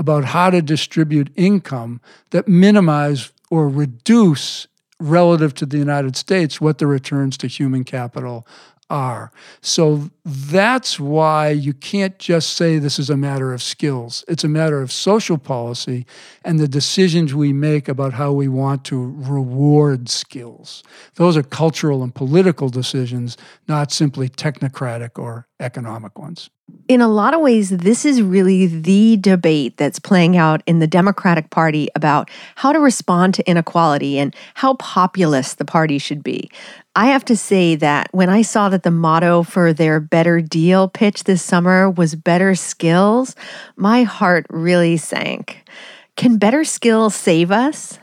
about 0.00 0.24
how 0.24 0.50
to 0.50 0.60
distribute 0.60 1.30
income 1.36 2.00
that 2.30 2.48
minimize 2.48 3.30
or 3.50 3.68
reduce 3.68 4.66
relative 4.98 5.54
to 5.54 5.64
the 5.64 5.78
United 5.78 6.16
States 6.16 6.60
what 6.60 6.78
the 6.78 6.88
returns 6.88 7.36
to 7.36 7.46
human 7.46 7.84
capital 7.84 8.48
are. 8.90 9.32
So 9.60 10.10
that's 10.24 11.00
why 11.00 11.50
you 11.50 11.72
can't 11.72 12.18
just 12.18 12.52
say 12.54 12.78
this 12.78 12.98
is 12.98 13.10
a 13.10 13.16
matter 13.16 13.52
of 13.52 13.62
skills. 13.62 14.24
It's 14.28 14.44
a 14.44 14.48
matter 14.48 14.80
of 14.80 14.92
social 14.92 15.38
policy 15.38 16.06
and 16.44 16.58
the 16.58 16.68
decisions 16.68 17.34
we 17.34 17.52
make 17.52 17.88
about 17.88 18.12
how 18.12 18.32
we 18.32 18.48
want 18.48 18.84
to 18.86 19.14
reward 19.16 20.08
skills. 20.08 20.82
Those 21.14 21.36
are 21.36 21.42
cultural 21.42 22.02
and 22.02 22.14
political 22.14 22.68
decisions, 22.68 23.36
not 23.66 23.92
simply 23.92 24.28
technocratic 24.28 25.18
or 25.18 25.48
economic 25.60 26.18
ones. 26.18 26.50
In 26.88 27.00
a 27.00 27.08
lot 27.08 27.34
of 27.34 27.40
ways, 27.40 27.70
this 27.70 28.04
is 28.04 28.22
really 28.22 28.66
the 28.66 29.16
debate 29.16 29.76
that's 29.76 29.98
playing 29.98 30.36
out 30.36 30.62
in 30.66 30.78
the 30.78 30.86
Democratic 30.86 31.50
Party 31.50 31.88
about 31.96 32.30
how 32.54 32.72
to 32.72 32.78
respond 32.78 33.34
to 33.34 33.50
inequality 33.50 34.18
and 34.18 34.34
how 34.54 34.74
populist 34.74 35.58
the 35.58 35.64
party 35.64 35.98
should 35.98 36.22
be. 36.22 36.48
I 36.94 37.06
have 37.06 37.24
to 37.26 37.36
say 37.36 37.74
that 37.76 38.08
when 38.12 38.28
I 38.28 38.42
saw 38.42 38.68
that 38.68 38.84
the 38.84 38.90
motto 38.92 39.42
for 39.42 39.72
their 39.72 39.98
better 39.98 40.40
deal 40.40 40.88
pitch 40.88 41.24
this 41.24 41.42
summer 41.42 41.90
was 41.90 42.14
better 42.14 42.54
skills, 42.54 43.34
my 43.76 44.04
heart 44.04 44.46
really 44.50 44.96
sank. 44.96 45.68
Can 46.16 46.38
better 46.38 46.64
skills 46.64 47.14
save 47.14 47.50
us? 47.50 47.98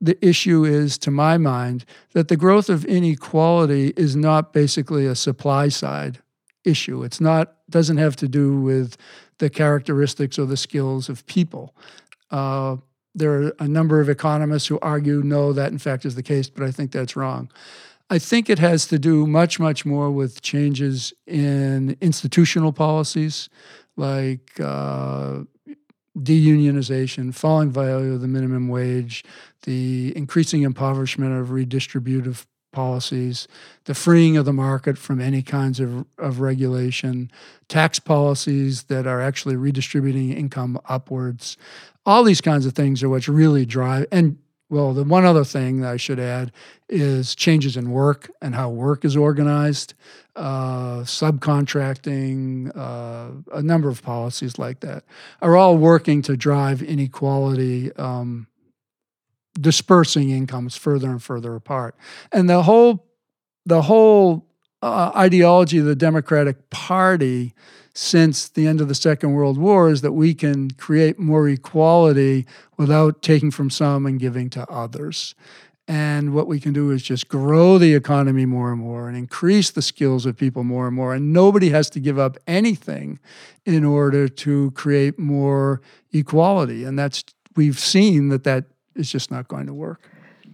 The 0.00 0.18
issue 0.24 0.64
is, 0.64 0.96
to 0.98 1.10
my 1.10 1.36
mind, 1.36 1.84
that 2.12 2.28
the 2.28 2.36
growth 2.36 2.68
of 2.68 2.84
inequality 2.84 3.92
is 3.96 4.14
not 4.16 4.52
basically 4.52 5.06
a 5.06 5.14
supply 5.14 5.68
side 5.68 6.20
issue. 6.68 7.02
It's 7.02 7.20
not 7.20 7.54
doesn't 7.70 7.98
have 7.98 8.16
to 8.16 8.28
do 8.28 8.60
with 8.60 8.96
the 9.38 9.50
characteristics 9.50 10.38
or 10.38 10.46
the 10.46 10.56
skills 10.56 11.08
of 11.08 11.26
people. 11.26 11.74
Uh, 12.30 12.76
there 13.14 13.32
are 13.42 13.52
a 13.58 13.68
number 13.68 14.00
of 14.00 14.08
economists 14.08 14.66
who 14.66 14.78
argue 14.80 15.22
no, 15.22 15.52
that 15.52 15.72
in 15.72 15.78
fact 15.78 16.04
is 16.04 16.14
the 16.14 16.22
case, 16.22 16.48
but 16.48 16.62
I 16.62 16.70
think 16.70 16.92
that's 16.92 17.16
wrong. 17.16 17.50
I 18.10 18.18
think 18.18 18.48
it 18.48 18.58
has 18.58 18.86
to 18.86 18.98
do 18.98 19.26
much, 19.26 19.60
much 19.60 19.84
more 19.84 20.10
with 20.10 20.40
changes 20.40 21.12
in 21.26 21.96
institutional 22.00 22.72
policies 22.72 23.48
like 23.96 24.58
uh, 24.60 25.40
deunionization, 26.16 27.34
falling 27.34 27.70
value 27.70 28.14
of 28.14 28.20
the 28.20 28.28
minimum 28.28 28.68
wage, 28.68 29.24
the 29.64 30.16
increasing 30.16 30.62
impoverishment 30.62 31.38
of 31.38 31.48
redistributive 31.48 32.46
policies, 32.72 33.48
the 33.84 33.94
freeing 33.94 34.36
of 34.36 34.44
the 34.44 34.52
market 34.52 34.98
from 34.98 35.20
any 35.20 35.42
kinds 35.42 35.80
of, 35.80 36.06
of 36.18 36.40
regulation, 36.40 37.30
tax 37.68 37.98
policies 37.98 38.84
that 38.84 39.06
are 39.06 39.20
actually 39.20 39.56
redistributing 39.56 40.32
income 40.32 40.78
upwards. 40.86 41.56
All 42.06 42.24
these 42.24 42.40
kinds 42.40 42.66
of 42.66 42.74
things 42.74 43.02
are 43.02 43.08
what's 43.08 43.28
really 43.28 43.66
drive 43.66 44.06
and 44.10 44.38
well, 44.70 44.92
the 44.92 45.04
one 45.04 45.24
other 45.24 45.44
thing 45.44 45.80
that 45.80 45.90
I 45.92 45.96
should 45.96 46.20
add 46.20 46.52
is 46.90 47.34
changes 47.34 47.76
in 47.76 47.90
work 47.90 48.30
and 48.42 48.54
how 48.54 48.68
work 48.68 49.02
is 49.04 49.16
organized, 49.16 49.94
uh, 50.36 50.98
subcontracting, 51.00 52.76
uh, 52.76 53.56
a 53.56 53.62
number 53.62 53.88
of 53.88 54.02
policies 54.02 54.58
like 54.58 54.80
that 54.80 55.04
are 55.40 55.56
all 55.56 55.78
working 55.78 56.20
to 56.22 56.36
drive 56.36 56.82
inequality, 56.82 57.92
um, 57.96 58.46
dispersing 59.60 60.30
incomes 60.30 60.76
further 60.76 61.10
and 61.10 61.22
further 61.22 61.54
apart. 61.54 61.96
And 62.32 62.48
the 62.48 62.62
whole, 62.62 63.06
the 63.66 63.82
whole 63.82 64.46
uh, 64.82 65.12
ideology 65.16 65.78
of 65.78 65.86
the 65.86 65.96
Democratic 65.96 66.70
Party 66.70 67.54
since 67.94 68.48
the 68.48 68.66
end 68.66 68.80
of 68.80 68.86
the 68.86 68.94
Second 68.94 69.32
World 69.32 69.58
War 69.58 69.90
is 69.90 70.02
that 70.02 70.12
we 70.12 70.32
can 70.32 70.70
create 70.72 71.18
more 71.18 71.48
equality 71.48 72.46
without 72.76 73.22
taking 73.22 73.50
from 73.50 73.70
some 73.70 74.06
and 74.06 74.20
giving 74.20 74.48
to 74.50 74.68
others. 74.70 75.34
And 75.88 76.34
what 76.34 76.46
we 76.46 76.60
can 76.60 76.74
do 76.74 76.90
is 76.90 77.02
just 77.02 77.28
grow 77.28 77.78
the 77.78 77.94
economy 77.94 78.44
more 78.44 78.70
and 78.70 78.80
more 78.80 79.08
and 79.08 79.16
increase 79.16 79.70
the 79.70 79.82
skills 79.82 80.26
of 80.26 80.36
people 80.36 80.62
more 80.62 80.86
and 80.86 80.94
more. 80.94 81.14
And 81.14 81.32
nobody 81.32 81.70
has 81.70 81.88
to 81.90 81.98
give 81.98 82.18
up 82.18 82.36
anything 82.46 83.18
in 83.64 83.84
order 83.84 84.28
to 84.28 84.70
create 84.72 85.18
more 85.18 85.80
equality. 86.12 86.84
And 86.84 86.98
that's, 86.98 87.24
we've 87.56 87.78
seen 87.78 88.28
that 88.28 88.44
that 88.44 88.66
is 88.98 89.10
just 89.10 89.30
not 89.30 89.48
going 89.48 89.66
to 89.66 89.74
work. 89.74 90.10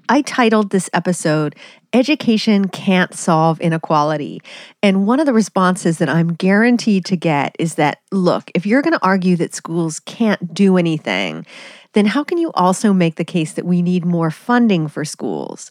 I 0.09 0.21
titled 0.23 0.71
this 0.71 0.91
episode, 0.93 1.57
Education 1.93 2.69
Can't 2.69 3.15
Solve 3.15 3.61
Inequality. 3.61 4.43
And 4.83 5.07
one 5.07 5.19
of 5.19 5.27
the 5.27 5.33
responses 5.33 5.99
that 5.99 6.09
I'm 6.11 6.35
guaranteed 6.35 7.07
to 7.07 7.17
get 7.17 7.57
is 7.59 7.77
that 7.77 8.01
look, 8.13 8.51
if 8.55 8.67
you're 8.67 8.83
going 8.83 8.93
to 8.93 9.05
argue 9.05 9.37
that 9.37 9.55
schools 9.55 10.01
can't 10.01 10.53
do 10.53 10.77
anything, 10.77 11.47
then 11.95 12.07
how 12.07 12.23
can 12.23 12.39
you 12.39 12.53
also 12.53 12.93
make 12.93 13.17
the 13.17 13.25
case 13.25 13.53
that 13.55 13.65
we 13.65 13.81
need 13.81 14.05
more 14.05 14.31
funding 14.31 14.89
for 14.89 15.05
schools? 15.05 15.71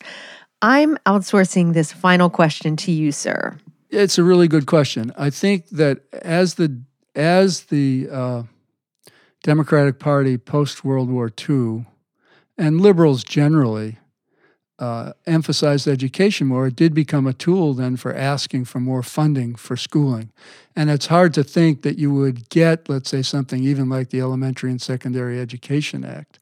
I'm 0.62 0.98
outsourcing 1.06 1.74
this 1.74 1.92
final 1.92 2.30
question 2.30 2.76
to 2.78 2.92
you, 2.92 3.12
sir. 3.12 3.58
It's 3.90 4.18
a 4.18 4.24
really 4.24 4.48
good 4.48 4.66
question. 4.66 5.12
I 5.18 5.30
think 5.30 5.68
that 5.70 6.00
as 6.14 6.56
the 6.56 6.82
as 7.16 7.66
the 7.66 8.08
uh, 8.12 8.44
Democratic 9.44 10.00
Party 10.00 10.38
post 10.38 10.84
World 10.84 11.12
War 11.12 11.32
II 11.50 11.86
and 12.58 12.82
liberals 12.82 13.24
generally 13.24 13.98
uh, 14.80 15.14
emphasized 15.26 15.88
education 15.88 16.48
more, 16.48 16.68
it 16.68 16.76
did 16.76 16.94
become 16.94 17.28
a 17.28 17.34
tool 17.34 17.74
then 17.74 17.96
for 17.96 18.14
asking 18.14 18.66
for 18.66 18.80
more 18.80 19.04
funding 19.04 19.56
for 19.56 19.78
schooling. 19.78 20.32
And 20.76 20.90
it's 20.90 21.08
hard 21.08 21.34
to 21.36 21.44
think 21.44 21.84
that 21.84 21.98
you 21.98 22.12
would 22.14 22.50
get, 22.50 22.90
let's 22.90 23.10
say, 23.10 23.22
something 23.22 23.64
even 23.64 23.88
like 23.88 24.10
the 24.10 24.20
Elementary 24.20 24.72
and 24.72 24.82
Secondary 24.82 25.40
Education 25.40 26.04
Act, 26.04 26.40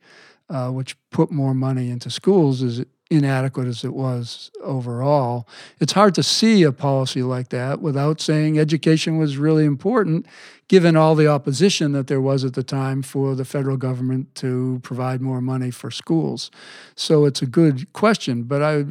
uh, 0.50 0.70
which 0.70 0.96
put 1.12 1.30
more 1.30 1.54
money 1.54 1.90
into 1.90 2.10
schools, 2.10 2.62
is 2.62 2.84
inadequate 3.12 3.68
as 3.68 3.84
it 3.84 3.94
was 3.94 4.50
overall. 4.64 5.48
It's 5.80 5.92
hard 5.92 6.16
to 6.16 6.24
see 6.24 6.64
a 6.64 6.72
policy 6.72 7.22
like 7.22 7.50
that 7.50 7.82
without 7.82 8.22
saying 8.22 8.58
education 8.58 9.18
was 9.18 9.38
really 9.38 9.66
important, 9.66 10.26
given 10.70 10.96
all 10.96 11.14
the 11.14 11.28
opposition 11.28 11.92
that 11.92 12.08
there 12.08 12.22
was 12.22 12.46
at 12.46 12.54
the 12.54 12.64
time 12.64 13.02
for 13.02 13.36
the 13.36 13.44
federal 13.44 13.76
government 13.76 14.34
to 14.36 14.80
provide 14.82 15.22
more 15.22 15.42
money 15.42 15.72
for 15.72 15.92
schools. 15.92 16.50
So 16.96 17.26
it's 17.26 17.42
a 17.42 17.46
good 17.46 17.92
question, 17.92 18.44
but 18.44 18.64
I 18.64 18.86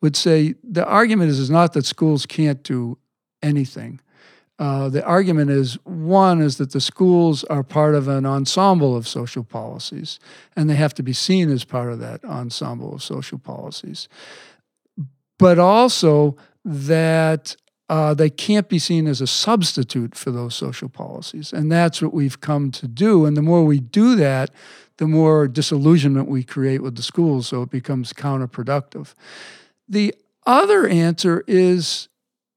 would 0.00 0.16
say 0.16 0.54
the 0.64 0.86
argument 0.86 1.30
is, 1.30 1.38
is 1.38 1.50
not 1.50 1.74
that 1.74 1.84
schools 1.84 2.24
can't 2.24 2.62
do 2.62 2.96
anything. 3.42 4.00
Uh, 4.58 4.88
the 4.88 5.04
argument 5.04 5.50
is 5.50 5.74
one 5.84 6.42
is 6.42 6.56
that 6.58 6.72
the 6.72 6.80
schools 6.80 7.44
are 7.44 7.62
part 7.62 7.94
of 7.94 8.08
an 8.08 8.26
ensemble 8.26 8.96
of 8.96 9.06
social 9.06 9.44
policies, 9.44 10.18
and 10.56 10.68
they 10.68 10.74
have 10.74 10.94
to 10.94 11.02
be 11.02 11.12
seen 11.12 11.50
as 11.50 11.64
part 11.64 11.92
of 11.92 12.00
that 12.00 12.24
ensemble 12.24 12.92
of 12.92 13.02
social 13.02 13.38
policies. 13.38 14.08
But 15.38 15.60
also 15.60 16.36
that 16.64 17.56
uh, 17.88 18.14
they 18.14 18.28
can't 18.28 18.68
be 18.68 18.78
seen 18.78 19.06
as 19.06 19.20
a 19.20 19.26
substitute 19.26 20.14
for 20.14 20.30
those 20.30 20.54
social 20.54 20.88
policies. 20.88 21.52
And 21.52 21.72
that's 21.72 22.02
what 22.02 22.12
we've 22.12 22.40
come 22.40 22.70
to 22.72 22.86
do. 22.86 23.24
And 23.24 23.36
the 23.36 23.42
more 23.42 23.64
we 23.64 23.80
do 23.80 24.14
that, 24.16 24.50
the 24.98 25.06
more 25.06 25.48
disillusionment 25.48 26.28
we 26.28 26.42
create 26.42 26.82
with 26.82 26.96
the 26.96 27.02
schools, 27.02 27.46
so 27.46 27.62
it 27.62 27.70
becomes 27.70 28.12
counterproductive. 28.12 29.14
The 29.88 30.14
other 30.44 30.86
answer 30.86 31.44
is 31.46 32.08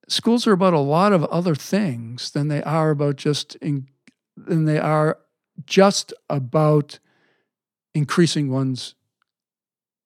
schools 0.07 0.47
are 0.47 0.51
about 0.51 0.73
a 0.73 0.79
lot 0.79 1.13
of 1.13 1.23
other 1.25 1.55
things 1.55 2.31
than 2.31 2.47
they 2.47 2.63
are 2.63 2.91
about 2.91 3.15
just 3.15 3.55
in, 3.55 3.87
than 4.35 4.65
they 4.65 4.79
are 4.79 5.17
just 5.65 6.13
about 6.29 6.99
increasing 7.93 8.49
one's 8.49 8.95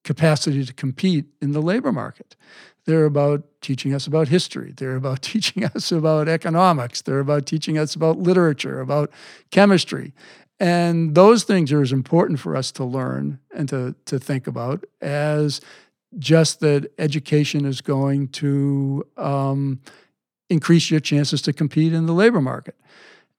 capacity 0.03 0.63
to 0.63 0.73
compete 0.73 1.25
in 1.41 1.51
the 1.51 1.61
labor 1.61 1.91
market. 1.91 2.35
They're 2.85 3.05
about 3.05 3.43
teaching 3.61 3.93
us 3.93 4.05
about 4.05 4.27
history. 4.27 4.73
They're 4.75 4.95
about 4.95 5.21
teaching 5.23 5.65
us 5.65 5.91
about 5.91 6.29
economics. 6.29 7.01
They're 7.01 7.19
about 7.19 7.45
teaching 7.45 7.77
us 7.77 7.95
about 7.95 8.19
literature, 8.19 8.79
about 8.79 9.11
chemistry. 9.51 10.13
And 10.59 11.15
those 11.15 11.43
things 11.43 11.71
are 11.73 11.81
as 11.81 11.91
important 11.91 12.39
for 12.39 12.55
us 12.55 12.71
to 12.73 12.85
learn 12.85 13.39
and 13.53 13.67
to, 13.69 13.95
to 14.05 14.19
think 14.19 14.47
about 14.47 14.85
as 15.01 15.59
just 16.17 16.59
that 16.61 16.91
education 16.97 17.65
is 17.65 17.81
going 17.81 18.27
to 18.29 19.05
um, 19.17 19.79
increase 20.49 20.91
your 20.91 20.99
chances 20.99 21.41
to 21.43 21.53
compete 21.53 21.93
in 21.93 22.05
the 22.05 22.13
labor 22.13 22.41
market. 22.41 22.75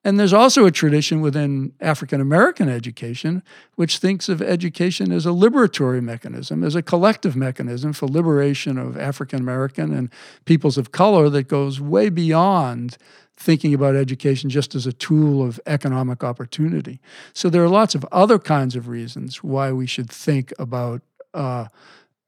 And 0.07 0.21
there's 0.21 0.33
also 0.33 0.67
a 0.67 0.71
tradition 0.71 1.21
within 1.21 1.73
African 1.81 2.21
American 2.21 2.69
education 2.69 3.43
which 3.75 3.99
thinks 3.99 4.29
of 4.29 4.41
education 4.41 5.11
as 5.11 5.27
a 5.27 5.31
liberatory 5.31 6.01
mechanism, 6.01 6.63
as 6.63 6.77
a 6.77 6.83
collective 6.83 7.35
mechanism 7.35 7.93
for 7.93 8.07
liberation 8.07 8.79
of 8.79 8.97
African 8.97 9.41
American 9.41 9.93
and 9.93 10.09
peoples 10.45 10.79
of 10.79 10.93
color 10.93 11.29
that 11.31 11.49
goes 11.49 11.81
way 11.81 12.09
beyond 12.09 12.99
thinking 13.37 13.75
about 13.75 13.97
education 13.97 14.49
just 14.49 14.77
as 14.77 14.87
a 14.87 14.93
tool 14.93 15.43
of 15.43 15.59
economic 15.67 16.23
opportunity. 16.23 17.01
So 17.33 17.51
there 17.51 17.65
are 17.65 17.69
lots 17.69 17.97
of 17.97 18.07
other 18.13 18.39
kinds 18.39 18.77
of 18.77 18.87
reasons 18.87 19.43
why 19.43 19.73
we 19.73 19.89
should 19.89 20.09
think 20.09 20.53
about 20.57 21.03
uh, 21.35 21.67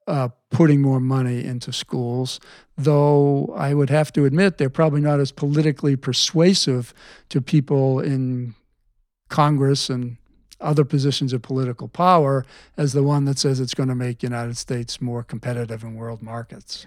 uh, 0.09 0.29
putting 0.51 0.81
more 0.81 1.01
money 1.01 1.45
into 1.45 1.73
schools, 1.73 2.41
though 2.77 3.55
I 3.55 3.75
would 3.75 3.91
have 3.91 4.13
to 4.15 4.25
admit 4.25 4.57
they're 4.57 4.71
probably 4.71 5.03
not 5.03 5.21
as 5.21 5.31
politically 5.31 5.97
persuasive 5.97 6.95
to 7.29 7.43
people 7.43 8.01
in 8.01 8.55
Congress 9.29 9.91
and 9.91 10.17
other 10.61 10.85
positions 10.85 11.33
of 11.33 11.43
political 11.43 11.89
power 11.89 12.45
as 12.77 12.95
the 12.95 13.03
one 13.03 13.27
that 13.27 13.39
says 13.39 13.61
it's 13.61 13.75
going 13.75 13.91
to 13.91 13.95
make 13.95 14.23
United 14.23 14.57
States 14.57 15.01
more 15.01 15.23
competitive 15.23 15.85
in 15.85 15.95
world 15.95 16.23
markets. 16.23 16.87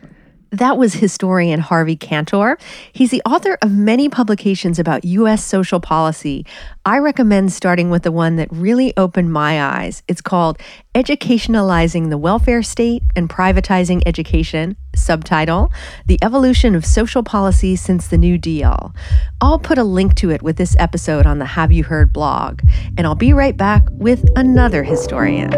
That 0.51 0.77
was 0.77 0.93
historian 0.93 1.61
Harvey 1.61 1.95
Kantor. 1.95 2.59
He's 2.91 3.09
the 3.09 3.21
author 3.25 3.57
of 3.61 3.71
many 3.71 4.09
publications 4.09 4.79
about 4.79 5.05
U.S. 5.05 5.45
social 5.45 5.79
policy. 5.79 6.45
I 6.85 6.97
recommend 6.97 7.53
starting 7.53 7.89
with 7.89 8.03
the 8.03 8.11
one 8.11 8.35
that 8.35 8.49
really 8.51 8.91
opened 8.97 9.31
my 9.31 9.63
eyes. 9.63 10.03
It's 10.09 10.19
called 10.19 10.59
Educationalizing 10.93 12.09
the 12.09 12.17
Welfare 12.17 12.63
State 12.63 13.01
and 13.15 13.29
Privatizing 13.29 14.01
Education, 14.05 14.75
subtitle 14.93 15.71
The 16.07 16.19
Evolution 16.21 16.75
of 16.75 16.85
Social 16.85 17.23
Policy 17.23 17.77
Since 17.77 18.09
the 18.09 18.17
New 18.17 18.37
Deal. 18.37 18.93
I'll 19.39 19.57
put 19.57 19.77
a 19.77 19.85
link 19.85 20.15
to 20.15 20.31
it 20.31 20.41
with 20.41 20.57
this 20.57 20.75
episode 20.77 21.25
on 21.25 21.39
the 21.39 21.45
Have 21.45 21.71
You 21.71 21.85
Heard 21.85 22.11
blog, 22.11 22.59
and 22.97 23.07
I'll 23.07 23.15
be 23.15 23.31
right 23.31 23.55
back 23.55 23.83
with 23.89 24.29
another 24.35 24.83
historian. 24.83 25.49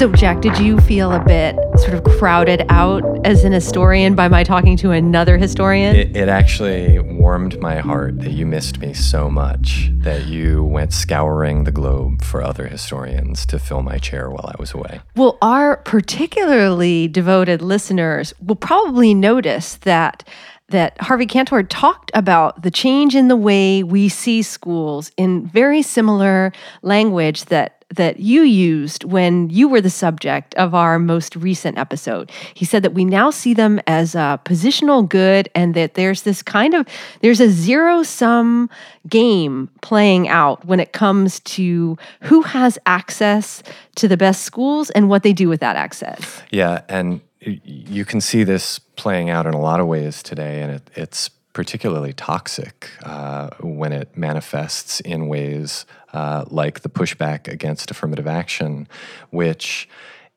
So, 0.00 0.10
Jack, 0.10 0.40
did 0.40 0.58
you 0.58 0.78
feel 0.78 1.12
a 1.12 1.22
bit 1.22 1.54
sort 1.78 1.92
of 1.92 2.02
crowded 2.04 2.64
out 2.70 3.04
as 3.26 3.44
an 3.44 3.52
historian 3.52 4.14
by 4.14 4.28
my 4.28 4.42
talking 4.42 4.74
to 4.78 4.92
another 4.92 5.36
historian? 5.36 5.94
It, 5.94 6.16
it, 6.16 6.26
actually 6.26 6.98
warmed 6.98 7.60
my 7.60 7.80
heart 7.80 8.18
that 8.20 8.30
you 8.30 8.46
missed 8.46 8.78
me 8.78 8.94
so 8.94 9.28
much 9.28 9.90
that 9.98 10.24
you 10.24 10.64
went 10.64 10.94
scouring 10.94 11.64
the 11.64 11.70
globe 11.70 12.22
for 12.22 12.42
other 12.42 12.66
historians 12.66 13.44
to 13.44 13.58
fill 13.58 13.82
my 13.82 13.98
chair 13.98 14.30
while 14.30 14.46
I 14.46 14.54
was 14.58 14.72
away. 14.72 15.02
Well, 15.16 15.36
our 15.42 15.76
particularly 15.76 17.06
devoted 17.06 17.60
listeners 17.60 18.32
will 18.40 18.56
probably 18.56 19.12
notice 19.12 19.74
that 19.82 20.26
that 20.70 20.98
Harvey 21.02 21.26
Kantor 21.26 21.62
talked 21.64 22.10
about 22.14 22.62
the 22.62 22.70
change 22.70 23.14
in 23.14 23.28
the 23.28 23.36
way 23.36 23.82
we 23.82 24.08
see 24.08 24.40
schools 24.40 25.12
in 25.18 25.46
very 25.46 25.82
similar 25.82 26.52
language 26.80 27.44
that 27.46 27.79
that 27.94 28.20
you 28.20 28.42
used 28.42 29.04
when 29.04 29.50
you 29.50 29.68
were 29.68 29.80
the 29.80 29.90
subject 29.90 30.54
of 30.54 30.74
our 30.74 30.98
most 30.98 31.34
recent 31.36 31.76
episode. 31.78 32.30
He 32.54 32.64
said 32.64 32.82
that 32.82 32.94
we 32.94 33.04
now 33.04 33.30
see 33.30 33.54
them 33.54 33.80
as 33.86 34.14
a 34.14 34.40
positional 34.44 35.08
good 35.08 35.48
and 35.54 35.74
that 35.74 35.94
there's 35.94 36.22
this 36.22 36.42
kind 36.42 36.74
of 36.74 36.86
there's 37.20 37.40
a 37.40 37.50
zero 37.50 38.02
sum 38.02 38.70
game 39.08 39.68
playing 39.80 40.28
out 40.28 40.64
when 40.64 40.80
it 40.80 40.92
comes 40.92 41.40
to 41.40 41.98
who 42.22 42.42
has 42.42 42.78
access 42.86 43.62
to 43.96 44.06
the 44.06 44.16
best 44.16 44.42
schools 44.42 44.90
and 44.90 45.08
what 45.08 45.22
they 45.22 45.32
do 45.32 45.48
with 45.48 45.60
that 45.60 45.76
access. 45.76 46.42
Yeah, 46.50 46.82
and 46.88 47.20
you 47.40 48.04
can 48.04 48.20
see 48.20 48.44
this 48.44 48.78
playing 48.78 49.30
out 49.30 49.46
in 49.46 49.54
a 49.54 49.60
lot 49.60 49.80
of 49.80 49.86
ways 49.86 50.22
today, 50.22 50.62
and 50.62 50.72
it, 50.72 50.90
it's 50.94 51.30
particularly 51.52 52.12
toxic 52.12 52.90
uh, 53.02 53.50
when 53.60 53.92
it 53.92 54.16
manifests 54.16 55.00
in 55.00 55.26
ways 55.28 55.86
uh, 56.12 56.44
like 56.48 56.80
the 56.80 56.88
pushback 56.88 57.48
against 57.48 57.90
affirmative 57.90 58.26
action, 58.26 58.86
which 59.30 59.88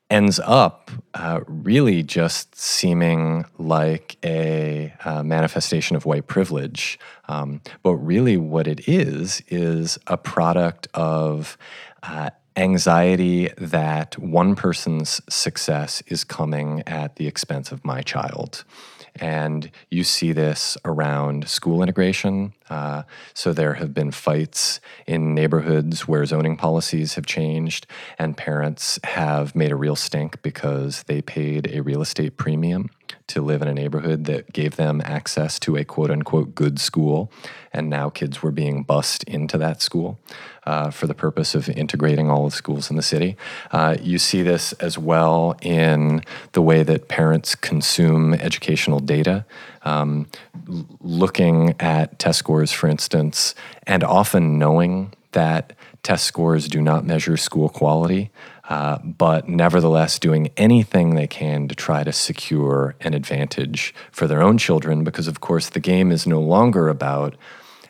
ends 0.10 0.40
up 0.44 0.92
uh, 1.16 1.40
really 1.48 2.04
just 2.04 2.56
seeming 2.56 3.46
like 3.58 4.18
a 4.24 4.94
uh, 5.04 5.24
manifestation 5.24 5.96
of 5.96 6.06
white 6.06 6.28
privilege. 6.28 7.00
Um, 7.28 7.62
but 7.82 7.96
really, 7.96 8.38
what 8.38 8.68
it 8.68 8.88
is, 8.88 9.42
is 9.48 9.98
a 10.08 10.18
product 10.18 10.88
of 10.94 11.58
uh, 12.04 12.30
anxiety 12.56 13.50
that 13.58 14.18
one 14.20 14.56
person's 14.56 15.22
success 15.30 16.04
is 16.08 16.24
coming 16.24 16.84
at 16.86 17.16
the 17.16 17.28
expense 17.28 17.72
of 17.72 17.84
my 17.84 18.02
child. 18.02 18.64
And 19.18 19.70
you 19.90 20.04
see 20.04 20.32
this 20.32 20.78
around 20.86 21.48
school 21.48 21.82
integration. 21.84 22.54
Uh, 22.74 23.04
so 23.36 23.54
there 23.54 23.76
have 23.76 23.94
been 23.94 24.10
fights 24.10 24.80
in 25.06 25.36
neighborhoods 25.36 26.08
where 26.08 26.26
zoning 26.26 26.58
policies 26.58 27.14
have 27.14 27.24
changed, 27.24 27.86
and 28.18 28.36
parents 28.36 29.00
have 29.04 29.56
made 29.56 29.72
a 29.72 29.76
real 29.76 29.96
stink 29.96 30.42
because 30.42 31.04
they 31.04 31.22
paid 31.22 31.70
a 31.72 31.84
real 31.84 32.02
estate 32.02 32.36
premium 32.36 32.90
to 33.28 33.42
live 33.42 33.62
in 33.62 33.68
a 33.68 33.74
neighborhood 33.74 34.26
that 34.26 34.52
gave 34.54 34.76
them 34.76 35.02
access 35.06 35.60
to 35.60 35.76
a 35.76 35.86
quote 35.86 36.12
unquote 36.12 36.56
good 36.56 36.80
school. 36.80 37.32
And 37.72 37.90
now 37.90 38.10
kids 38.10 38.44
were 38.44 38.52
being 38.52 38.84
bussed 38.84 39.24
into 39.24 39.58
that 39.58 39.82
school 39.82 40.20
uh, 40.66 40.92
for 40.92 41.08
the 41.08 41.16
purpose 41.16 41.56
of 41.56 41.70
integrating 41.70 42.30
all 42.30 42.46
the 42.46 42.56
schools 42.56 42.90
in 42.90 42.96
the 42.96 43.02
city. 43.02 43.36
Uh, 43.72 43.98
you 44.02 44.20
see 44.20 44.44
this 44.44 44.74
as 44.74 44.98
well 44.98 45.56
in 45.62 46.22
the 46.52 46.62
way 46.62 46.84
that 46.84 47.08
parents 47.08 47.56
consume 47.56 48.34
educational 48.36 49.00
data. 49.00 49.46
Um, 49.84 50.28
looking 51.02 51.76
at 51.80 52.20
test 52.20 52.40
scores, 52.40 52.63
for 52.72 52.88
instance, 52.88 53.56
and 53.86 54.04
often 54.04 54.58
knowing 54.58 55.14
that 55.34 55.74
test 56.04 56.26
scores 56.26 56.68
do 56.68 56.82
not 56.82 57.06
measure 57.06 57.38
school 57.38 57.70
quality, 57.70 58.30
uh, 58.70 58.98
but 59.00 59.48
nevertheless 59.48 60.20
doing 60.20 60.52
anything 60.58 61.16
they 61.16 61.28
can 61.28 61.68
to 61.68 61.76
try 61.76 62.04
to 62.04 62.12
secure 62.12 62.96
an 63.02 63.14
advantage 63.14 63.94
for 64.12 64.28
their 64.28 64.42
own 64.42 64.58
children, 64.58 65.04
because 65.04 65.28
of 65.28 65.40
course 65.40 65.70
the 65.70 65.80
game 65.80 66.12
is 66.12 66.28
no 66.28 66.40
longer 66.40 66.90
about 66.90 67.36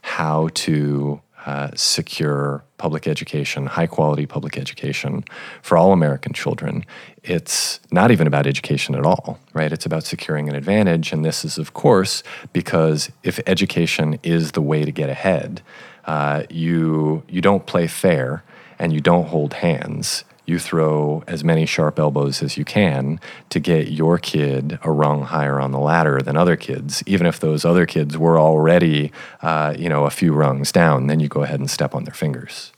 how 0.02 0.50
to 0.54 1.22
uh, 1.46 1.70
secure 1.76 2.64
public 2.78 3.08
education, 3.08 3.66
high 3.66 3.88
quality 3.88 4.26
public 4.26 4.58
education 4.58 5.24
for 5.62 5.78
all 5.78 5.92
American 5.92 6.34
children. 6.34 6.86
It's 7.24 7.80
not 7.92 8.12
even 8.12 8.28
about 8.28 8.48
education 8.48 8.96
at 8.96 9.06
all, 9.06 9.40
right? 9.54 9.72
It's 9.72 9.86
about 9.86 10.04
securing 10.04 10.48
an 10.50 10.56
advantage. 10.56 11.12
And 11.12 11.26
this 11.26 11.44
is, 11.44 11.58
of 11.58 11.74
course, 11.74 12.24
because 12.54 13.12
if 13.24 13.40
education 13.46 14.20
is 14.24 14.54
the 14.54 14.62
way 14.62 14.86
to 14.86 14.92
get 14.92 15.10
ahead, 15.10 15.62
uh, 16.06 16.44
you, 16.50 17.24
you 17.28 17.42
don't 17.42 17.66
play 17.66 17.88
fair 17.88 18.44
and 18.80 18.94
you 18.94 19.00
don't 19.00 19.28
hold 19.28 19.54
hands 19.56 20.24
you 20.46 20.60
throw 20.60 21.24
as 21.28 21.44
many 21.44 21.66
sharp 21.66 22.00
elbows 22.00 22.44
as 22.44 22.58
you 22.58 22.66
can 22.66 23.20
to 23.50 23.60
get 23.60 23.90
your 23.90 24.18
kid 24.18 24.78
a 24.84 24.92
rung 24.92 25.24
higher 25.24 25.60
on 25.60 25.72
the 25.72 25.80
ladder 25.80 26.20
than 26.22 26.36
other 26.36 26.56
kids, 26.56 27.04
even 27.06 27.26
if 27.26 27.40
those 27.40 27.64
other 27.64 27.86
kids 27.86 28.18
were 28.18 28.38
already, 28.38 29.12
uh, 29.42 29.74
you 29.78 29.88
know, 29.88 30.06
a 30.06 30.10
few 30.10 30.34
rungs 30.34 30.72
down. 30.72 31.08
Then 31.08 31.20
you 31.20 31.28
go 31.28 31.44
ahead 31.44 31.60
and 31.60 31.70
step 31.70 31.96
on 31.96 32.04
their 32.04 32.14
fingers. 32.14 32.74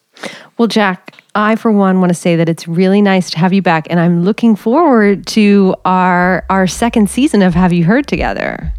Well, 0.57 0.67
Jack, 0.67 1.15
I 1.33 1.55
for 1.55 1.71
one 1.71 1.99
want 1.99 2.09
to 2.11 2.15
say 2.15 2.35
that 2.35 2.47
it's 2.47 2.67
really 2.67 3.01
nice 3.01 3.29
to 3.31 3.39
have 3.39 3.51
you 3.51 3.61
back, 3.61 3.87
and 3.89 3.99
I'm 3.99 4.23
looking 4.23 4.55
forward 4.55 5.27
to 5.27 5.75
our 5.83 6.45
our 6.49 6.67
second 6.67 7.09
season 7.09 7.41
of 7.41 7.53
Have 7.53 7.73
You 7.73 7.83
Heard 7.83 8.07
Together. 8.07 8.73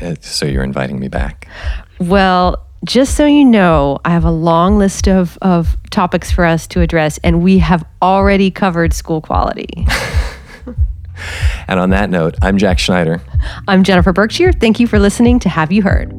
Uh, 0.00 0.16
so 0.20 0.46
you're 0.46 0.64
inviting 0.64 0.98
me 0.98 1.08
back. 1.08 1.48
Well, 2.00 2.64
just 2.84 3.16
so 3.16 3.26
you 3.26 3.44
know, 3.44 3.98
I 4.04 4.10
have 4.10 4.24
a 4.24 4.30
long 4.30 4.78
list 4.78 5.08
of, 5.08 5.36
of 5.42 5.76
topics 5.90 6.30
for 6.30 6.44
us 6.44 6.66
to 6.68 6.80
address, 6.80 7.18
and 7.24 7.42
we 7.42 7.58
have 7.58 7.84
already 8.00 8.50
covered 8.50 8.92
school 8.92 9.20
quality. 9.20 9.86
And 11.66 11.80
on 11.80 11.90
that 11.90 12.10
note, 12.10 12.36
I'm 12.42 12.58
Jack 12.58 12.78
Schneider. 12.78 13.20
I'm 13.66 13.84
Jennifer 13.84 14.12
Berkshire. 14.12 14.52
Thank 14.52 14.80
you 14.80 14.86
for 14.86 14.98
listening 14.98 15.38
to 15.40 15.48
Have 15.48 15.72
You 15.72 15.82
Heard? 15.82 16.12